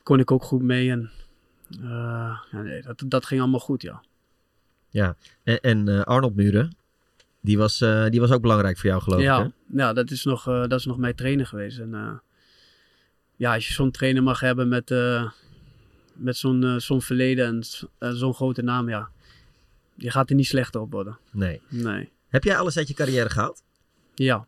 [0.04, 0.90] Kon ik ook goed mee.
[0.90, 1.12] En
[1.80, 4.04] uh, ja, nee, dat, dat ging allemaal goed, ja.
[4.90, 6.76] Ja, en, en uh, Arnold Muren,
[7.42, 9.44] die was, uh, die was ook belangrijk voor jou, geloof ja, ik.
[9.44, 9.82] Hè?
[9.82, 11.80] Ja, dat is, nog, dat is nog mijn trainer geweest.
[11.80, 12.22] En
[13.36, 14.94] ja, als je zo'n trainer mag hebben met,
[16.14, 17.64] met zo'n zo'n verleden
[18.00, 19.10] en zo'n grote naam, ja.
[19.96, 21.18] Je gaat er niet slechter op worden.
[21.32, 21.62] Nee.
[21.70, 22.12] nee.
[22.28, 23.64] Heb jij alles uit je carrière gehaald?
[24.16, 24.48] Ja.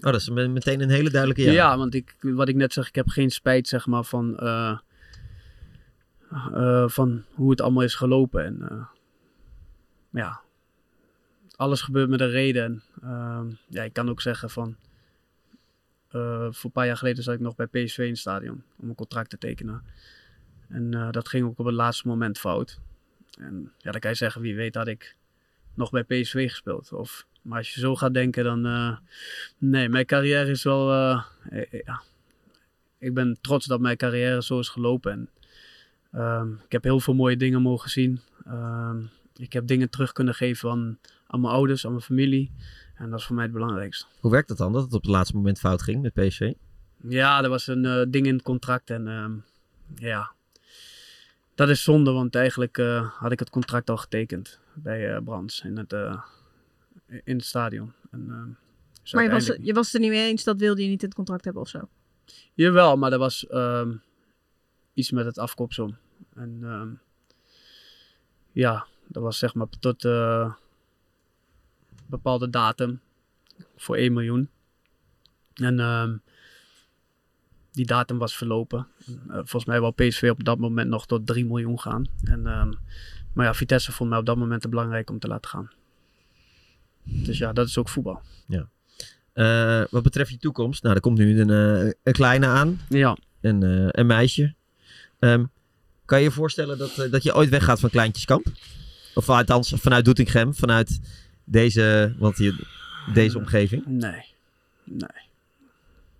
[0.00, 1.52] Oh, dat is meteen een hele duidelijke ja.
[1.52, 4.78] Ja, want ik, wat ik net zeg, ik heb geen spijt zeg maar, van, uh,
[6.32, 8.44] uh, van hoe het allemaal is gelopen.
[8.44, 8.84] En uh,
[10.10, 10.40] ja,
[11.56, 12.64] alles gebeurt met een reden.
[12.64, 14.76] En, ehm, ja, ik kan ook zeggen van,
[16.50, 18.94] voor een paar jaar geleden zat ik nog bij PSV in het stadion om een
[18.94, 19.82] contract te tekenen.
[20.68, 22.80] En dat ging ook op het laatste moment fout.
[23.38, 25.16] En ja, dan kan je zeggen, wie weet had ik
[25.74, 26.92] nog bij PSV gespeeld.
[26.92, 28.66] Of maar als je zo gaat denken, dan.
[28.66, 28.96] Uh,
[29.58, 30.92] nee, mijn carrière is wel.
[30.92, 31.22] Uh,
[31.84, 32.02] ja.
[32.98, 35.12] Ik ben trots dat mijn carrière zo is gelopen.
[35.12, 35.28] En,
[36.20, 38.20] um, ik heb heel veel mooie dingen mogen zien.
[38.48, 42.50] Um, ik heb dingen terug kunnen geven aan, aan mijn ouders, aan mijn familie.
[42.94, 44.06] En dat is voor mij het belangrijkste.
[44.20, 46.52] Hoe werkt dat dan, dat het op het laatste moment fout ging met PSV?
[47.08, 48.90] Ja, er was een uh, ding in het contract.
[48.90, 49.44] En um,
[49.94, 50.32] ja,
[51.54, 52.76] dat is zonde, want eigenlijk
[53.18, 55.94] had ik het contract al getekend bij Brands in het
[57.24, 57.92] in het stadion.
[58.10, 58.56] En,
[59.02, 61.02] dus maar je was, je was het er niet mee eens, dat wilde je niet
[61.02, 61.88] in het contract hebben of zo?
[62.54, 64.02] Jawel, maar er was um,
[64.94, 65.96] iets met het afkoopsom.
[66.34, 67.00] En um,
[68.52, 70.54] ja, dat was zeg maar tot uh,
[71.88, 73.00] een bepaalde datum
[73.76, 74.48] voor 1 miljoen.
[75.54, 76.22] En um,
[77.70, 78.88] die datum was verlopen.
[79.06, 82.06] En, uh, volgens mij wou PSV op dat moment nog tot 3 miljoen gaan.
[82.24, 82.42] En,
[83.32, 85.70] maar ja, Vitesse vond mij op dat moment te belangrijk om te laten gaan.
[87.02, 88.20] Dus ja, dat is ook voetbal.
[88.46, 88.68] Ja.
[89.34, 91.48] Uh, wat betreft je toekomst, nou, er komt nu een,
[91.84, 92.80] uh, een kleine aan.
[92.88, 93.16] Ja.
[93.40, 94.54] Een, uh, een meisje.
[95.18, 95.50] Um,
[96.04, 98.46] kan je je voorstellen dat, dat je ooit weggaat van Kleintjeskamp?
[99.14, 101.00] Of althans vanuit Doetinchem, vanuit
[101.44, 102.66] deze, want je,
[103.12, 103.86] deze omgeving?
[103.86, 104.24] Nee,
[104.84, 105.30] nee.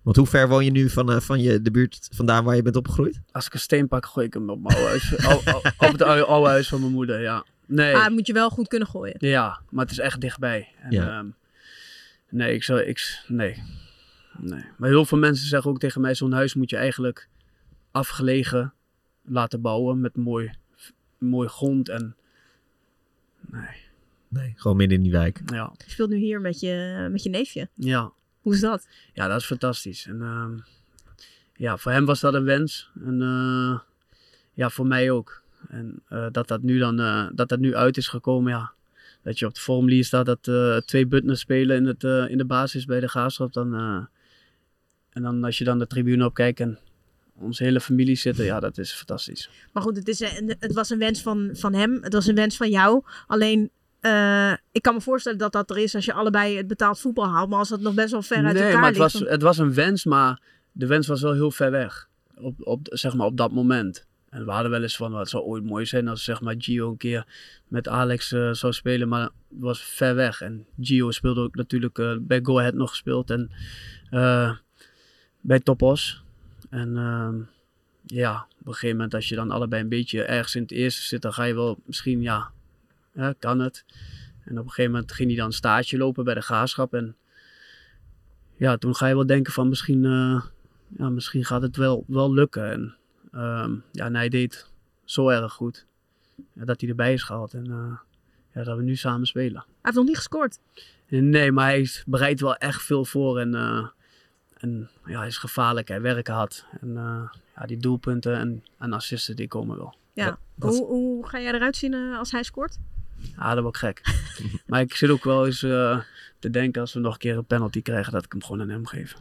[0.01, 2.75] Want hoe ver woon je nu van, van je, de buurt vandaan waar je bent
[2.75, 3.19] opgegroeid?
[3.31, 5.15] Als ik een steen pak, gooi ik hem op mijn oude huis.
[5.87, 7.45] op het oude huis van mijn moeder, ja.
[7.65, 7.95] Nee.
[7.95, 9.15] Ah, moet je wel goed kunnen gooien.
[9.17, 10.71] Ja, maar het is echt dichtbij.
[10.79, 11.19] En, ja.
[11.19, 11.35] um,
[12.29, 13.63] nee, ik zou, ik, nee.
[14.37, 14.65] nee.
[14.77, 17.27] Maar heel veel mensen zeggen ook tegen mij, zo'n huis moet je eigenlijk
[17.91, 18.73] afgelegen
[19.21, 20.51] laten bouwen met mooi,
[21.17, 22.15] mooi grond en
[23.39, 23.81] nee.
[24.27, 25.41] Nee, gewoon midden in die wijk.
[25.45, 25.73] Ja.
[25.85, 27.69] Je speelt nu hier met je, met je neefje.
[27.73, 28.11] Ja.
[28.41, 28.87] Hoe is dat?
[29.13, 30.05] Ja, dat is fantastisch.
[30.05, 30.63] En um,
[31.55, 32.91] ja, voor hem was dat een wens.
[33.05, 33.79] En uh,
[34.53, 35.42] ja, voor mij ook.
[35.69, 38.71] En uh, dat dat nu dan uh, dat dat nu uit is gekomen, ja.
[39.21, 42.45] Dat je op de formulier staat dat uh, twee Butners spelen in, het, in de
[42.45, 43.53] basis bij de Graafschap.
[43.53, 43.73] Dan,
[45.09, 46.79] en dan als je dan de tribune op kijkt en
[47.33, 49.49] onze hele familie zitten, ja, dat is fantastisch.
[49.73, 52.35] Maar goed, het, is een, het was een wens van, van hem, het was een
[52.35, 53.03] wens van jou.
[53.27, 53.71] Alleen,
[54.71, 57.49] ik kan me voorstellen dat dat er is als je allebei het betaald voetbal haalt.
[57.49, 59.13] Maar als dat nog best wel ver uit nee, elkaar maar het ligt...
[59.13, 60.41] Was, Het was een wens, maar
[60.71, 62.09] de wens was wel heel ver weg.
[62.35, 64.05] Op, op, zeg maar op dat moment.
[64.33, 66.89] En we hadden wel eens van, wat zou ooit mooi zijn als zeg maar Gio
[66.89, 67.25] een keer
[67.67, 70.41] met Alex uh, zou spelen, maar het was ver weg.
[70.41, 73.51] En Gio speelde ook natuurlijk uh, bij Go Ahead nog gespeeld en
[74.11, 74.55] uh,
[75.41, 76.23] bij Topos.
[76.69, 76.93] En
[78.05, 81.01] ja, op een gegeven moment als je dan allebei een beetje ergens in het eerste
[81.01, 82.51] zit, dan ga je wel misschien, ja,
[83.11, 83.85] hè, kan het.
[84.45, 86.93] En op een gegeven moment ging hij dan stage lopen bij de graafschap.
[86.93, 87.15] En
[88.57, 90.01] ja, toen ga je wel denken van misschien,
[90.97, 92.71] ja, misschien gaat het wel, wel lukken.
[92.71, 92.95] En
[93.35, 94.69] um, ja, en hij deed
[95.03, 95.85] zo erg goed
[96.53, 97.53] ja, dat hij erbij is gehaald.
[97.53, 97.97] En uh,
[98.53, 99.61] ja, dat we nu samen spelen.
[99.61, 100.59] Hij heeft nog niet gescoord.
[101.07, 103.39] Nee, maar hij bereidt wel echt veel voor.
[103.39, 103.87] En, uh,
[104.57, 105.87] en ja, hij is gevaarlijk.
[105.87, 106.65] Hij werken had.
[106.81, 106.93] En
[107.55, 109.95] ja, die doelpunten en, en assisten die komen wel.
[110.13, 110.37] Ja.
[110.59, 112.77] Hoe, hoe ga jij eruit zien als hij scoort?
[113.35, 114.01] Ja, dat wordt gek.
[114.67, 115.99] maar ik zit ook wel eens uh,
[116.39, 118.69] te denken als we nog een keer een penalty krijgen, dat ik hem gewoon aan
[118.69, 119.15] hem geef.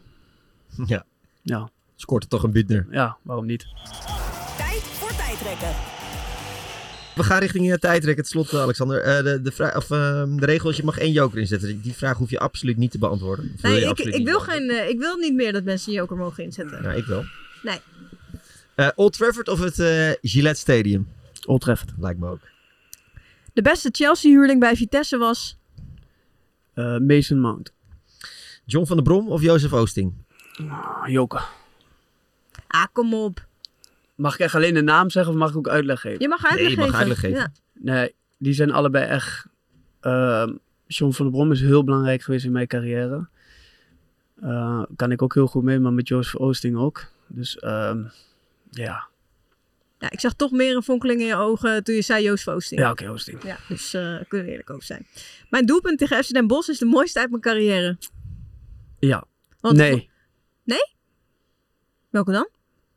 [0.87, 1.05] Ja.
[1.43, 1.71] Ja.
[1.97, 2.87] Scoort er toch een Butner?
[2.91, 3.67] Ja, waarom niet?
[4.57, 5.75] Tijd voor tijdrekken.
[7.15, 8.23] We gaan richting uh, tijdrekken.
[8.23, 9.07] Het slot, Alexander.
[9.07, 11.81] Uh, de, de, vraag, of, uh, de regel is je mag één joker inzetten.
[11.81, 13.57] Die vraag hoef je absoluut niet te beantwoorden.
[13.63, 16.83] Nee, ik, ik, wil geen, ik wil niet meer dat mensen een joker mogen inzetten.
[16.83, 17.25] Nou, ik wel.
[17.63, 17.81] Nee.
[18.95, 19.75] Old Trafford of het
[20.21, 21.09] Gillette Stadium?
[21.47, 21.93] Old Trafford.
[21.99, 22.41] Lijkt me ook.
[23.53, 25.59] De beste Chelsea-huurling bij Vitesse was?
[26.75, 27.73] Uh, Mason Mount.
[28.65, 30.13] John van der Brom of Jozef Oosting?
[30.61, 31.49] Uh, Joker.
[32.73, 33.47] Ah, kom op.
[34.15, 36.21] Mag ik echt alleen de naam zeggen of mag ik ook uitleg geven?
[36.21, 36.91] Je mag uitleg nee, je geven.
[36.91, 37.39] mag uitleg geven.
[37.39, 37.53] Ja.
[37.73, 39.47] Nee, die zijn allebei echt...
[40.03, 40.49] Uh,
[40.87, 43.29] John van der Brom is heel belangrijk geweest in mijn carrière.
[44.43, 47.05] Uh, kan ik ook heel goed mee, maar met Jozef Oosting ook.
[47.27, 48.05] Dus ehm,
[48.71, 49.09] ja,
[50.03, 52.81] ja, ik zag toch meer een fonkeling in je ogen toen je zei Joost Oosting.
[52.81, 53.43] Ja, oké, okay, Oosting.
[53.43, 55.07] Ja, dus uh, kunnen we eerlijk over zijn.
[55.51, 57.97] Mijn doelpunt tegen FC Den Bosch is de mooiste uit mijn carrière.
[58.99, 59.25] Ja.
[59.61, 60.11] Want, nee.
[60.65, 60.95] Nee?
[62.11, 62.49] Welke dan?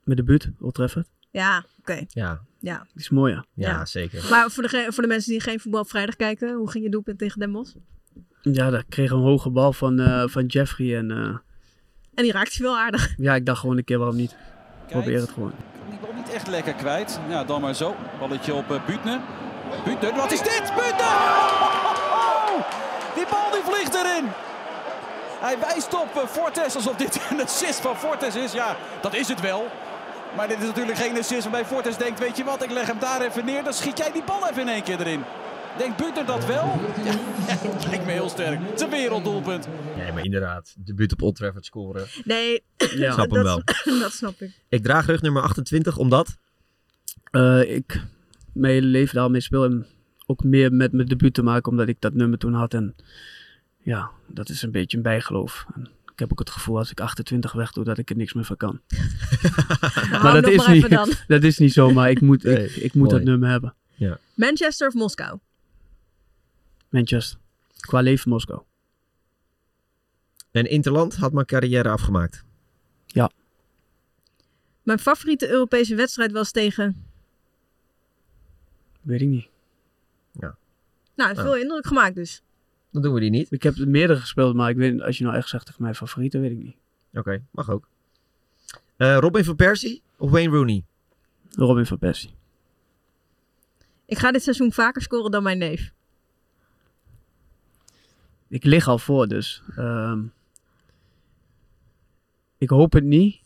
[0.06, 1.08] Met de buurt, Old Trafford.
[1.32, 1.68] Ja, oké.
[1.80, 2.06] Okay.
[2.10, 2.42] Ja.
[2.60, 2.78] Ja.
[2.94, 3.46] Die is mooi, ja.
[3.54, 3.70] ja.
[3.70, 4.28] Ja, zeker.
[4.30, 6.90] Maar voor de, voor de mensen die geen voetbal op vrijdag kijken, hoe ging je
[6.90, 7.76] doelpunt tegen Den Bosch?
[8.42, 11.12] Ja, daar kreeg een hoge bal van, uh, van Jeffrey en...
[11.12, 11.38] Uh,
[12.14, 13.14] en die raakte je wel aardig.
[13.18, 14.36] Ja, ik dacht gewoon een keer waarom niet.
[14.88, 15.54] Probeer het gewoon
[15.90, 17.20] die bal niet echt lekker kwijt.
[17.30, 17.96] Ja, dan maar zo.
[18.20, 19.20] Balletje op uh, Butner.
[19.86, 20.64] Butner, wat is dit?
[20.76, 21.16] Butner!
[22.12, 22.62] Oh,
[23.16, 24.26] die bal die vliegt erin.
[25.40, 28.52] Hij wijst op Fortes alsof dit een assist van Fortes is.
[28.52, 29.68] Ja, dat is het wel.
[30.36, 33.00] Maar dit is natuurlijk geen assist waarbij Fortes denkt, weet je wat, ik leg hem
[33.00, 33.64] daar even neer.
[33.64, 35.24] Dan schiet jij die bal even in één keer erin.
[35.78, 36.80] Denkt Butner dat wel?
[37.06, 38.60] Ja, dat lijkt me heel sterk.
[38.62, 39.68] Het is een werelddoelpunt.
[39.98, 40.76] Nee, maar inderdaad.
[40.78, 42.06] Debuut op Old Trafford scoren.
[42.24, 43.12] Nee, ja.
[43.14, 43.62] snap hem wel.
[44.02, 44.52] dat snap ik.
[44.70, 46.38] Ik draag rug nummer 28, omdat?
[47.32, 48.02] Uh, ik
[48.54, 49.64] mijn hele leven daarmee speel.
[49.64, 49.86] En
[50.26, 52.74] ook meer met mijn debuut te maken, omdat ik dat nummer toen had.
[52.74, 52.96] En
[53.78, 55.66] ja, dat is een beetje een bijgeloof.
[55.76, 58.34] En ik heb ook het gevoel als ik 28 weg doe, dat ik er niks
[58.34, 58.82] meer van kan.
[60.24, 62.94] maar dat is, maar niet, dat is niet zo, maar ik moet, nee, ik, ik
[62.94, 63.76] moet dat nummer hebben.
[63.96, 64.20] Ja.
[64.34, 65.40] Manchester of Moskou?
[66.90, 67.40] Manchester.
[67.80, 68.62] Qua leven Moskou.
[70.52, 72.44] En Interland had mijn carrière afgemaakt.
[73.06, 73.32] Ja.
[74.84, 77.06] Mijn favoriete Europese wedstrijd was tegen?
[79.02, 79.48] Weet ik niet.
[80.32, 80.58] Ja.
[81.16, 82.44] Nou, veel indruk gemaakt dus.
[82.96, 83.52] Dan doen we die niet.
[83.52, 85.96] Ik heb er meerdere gespeeld, maar ik weet, als je nou echt zegt tegen mijn
[85.96, 86.76] favoriete, weet ik niet.
[87.10, 87.88] Oké, okay, mag ook.
[88.98, 90.84] Uh, Robin van Persie of Wayne Rooney?
[91.50, 92.34] Robin van Persie.
[94.06, 95.92] Ik ga dit seizoen vaker scoren dan mijn neef.
[98.48, 99.64] Ik lig al voor, dus.
[99.78, 100.34] Um,
[102.58, 103.42] ik hoop het niet.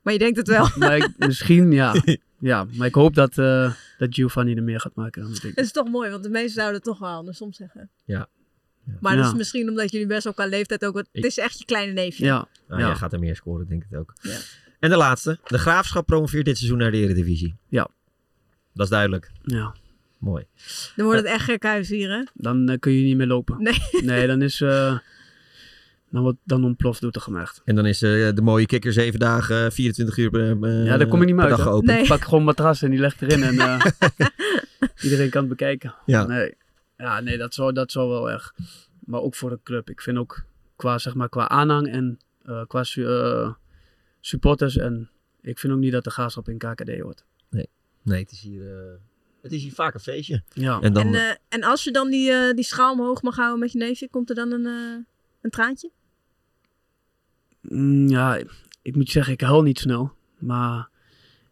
[0.00, 0.68] Maar je denkt het wel.
[0.78, 2.02] maar ik, misschien, ja.
[2.38, 5.42] Ja, maar ik hoop dat, uh, dat Giovanni er meer gaat maken dan ik.
[5.42, 7.90] Het is toch mooi, want de meesten zouden het toch wel andersom zeggen.
[8.04, 8.28] Ja.
[8.86, 8.92] Ja.
[9.00, 10.96] Maar dat is misschien omdat jullie best wel qua leeftijd ook...
[10.96, 11.24] Het ik...
[11.24, 12.24] is echt je kleine neefje.
[12.24, 12.48] Ja.
[12.68, 12.86] Nou, ja.
[12.86, 14.12] Jij gaat er meer scoren, denk ik ook.
[14.20, 14.38] Ja.
[14.80, 15.38] En de laatste.
[15.44, 17.56] De Graafschap promoveert dit seizoen naar de Eredivisie.
[17.68, 17.88] Ja.
[18.74, 19.30] Dat is duidelijk.
[19.42, 19.74] Ja.
[20.18, 20.44] Mooi.
[20.96, 22.22] Dan wordt het echt gek huis hier, hè?
[22.34, 23.62] Dan uh, kun je niet meer lopen.
[23.62, 23.80] Nee.
[24.02, 24.60] Nee, dan is...
[24.60, 24.98] Uh,
[26.10, 27.62] dan, wordt, dan ontploft Doetinchem echt.
[27.64, 31.20] En dan is uh, de mooie kikker zeven dagen, 24 uur per, ja, daar kom
[31.20, 31.86] je niet meer uit, dag geopend.
[31.86, 32.02] Nee.
[32.02, 33.52] Ik pak gewoon een matras en die legt erin en
[35.02, 35.94] iedereen kan het bekijken.
[36.06, 36.26] Ja.
[36.26, 36.56] Nee,
[37.02, 38.54] ja, nee dat, zou, dat zou wel echt.
[39.04, 39.90] Maar ook voor de club.
[39.90, 40.44] Ik vind ook
[40.76, 42.18] qua, zeg maar, qua aanhang en
[42.66, 42.84] qua
[44.20, 47.24] supporters en ik vind ook niet dat de graafschap in KKD hoort.
[47.50, 47.68] Nee,
[48.02, 49.00] nee het is hier...
[49.42, 50.42] Het is hier vaak een feestje.
[50.48, 50.80] Ja.
[50.80, 53.58] En, dan, en, uh, en als je dan die, uh, die schaal omhoog mag houden
[53.58, 55.04] met je neefje, komt er dan een, uh,
[55.40, 55.90] een traantje?
[57.60, 58.42] Mm, ja,
[58.82, 60.12] ik moet zeggen, ik huil niet snel.
[60.38, 60.88] Maar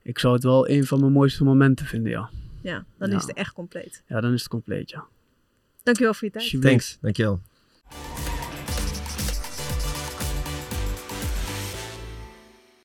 [0.03, 2.31] ik zou het wel een van mijn mooiste momenten vinden, ja.
[2.63, 3.17] Ja, dan ja.
[3.17, 4.03] is het echt compleet.
[4.07, 5.07] Ja, dan is het compleet, ja.
[5.83, 6.63] Dankjewel voor je tijd.
[6.63, 7.41] Thanks, dankjewel.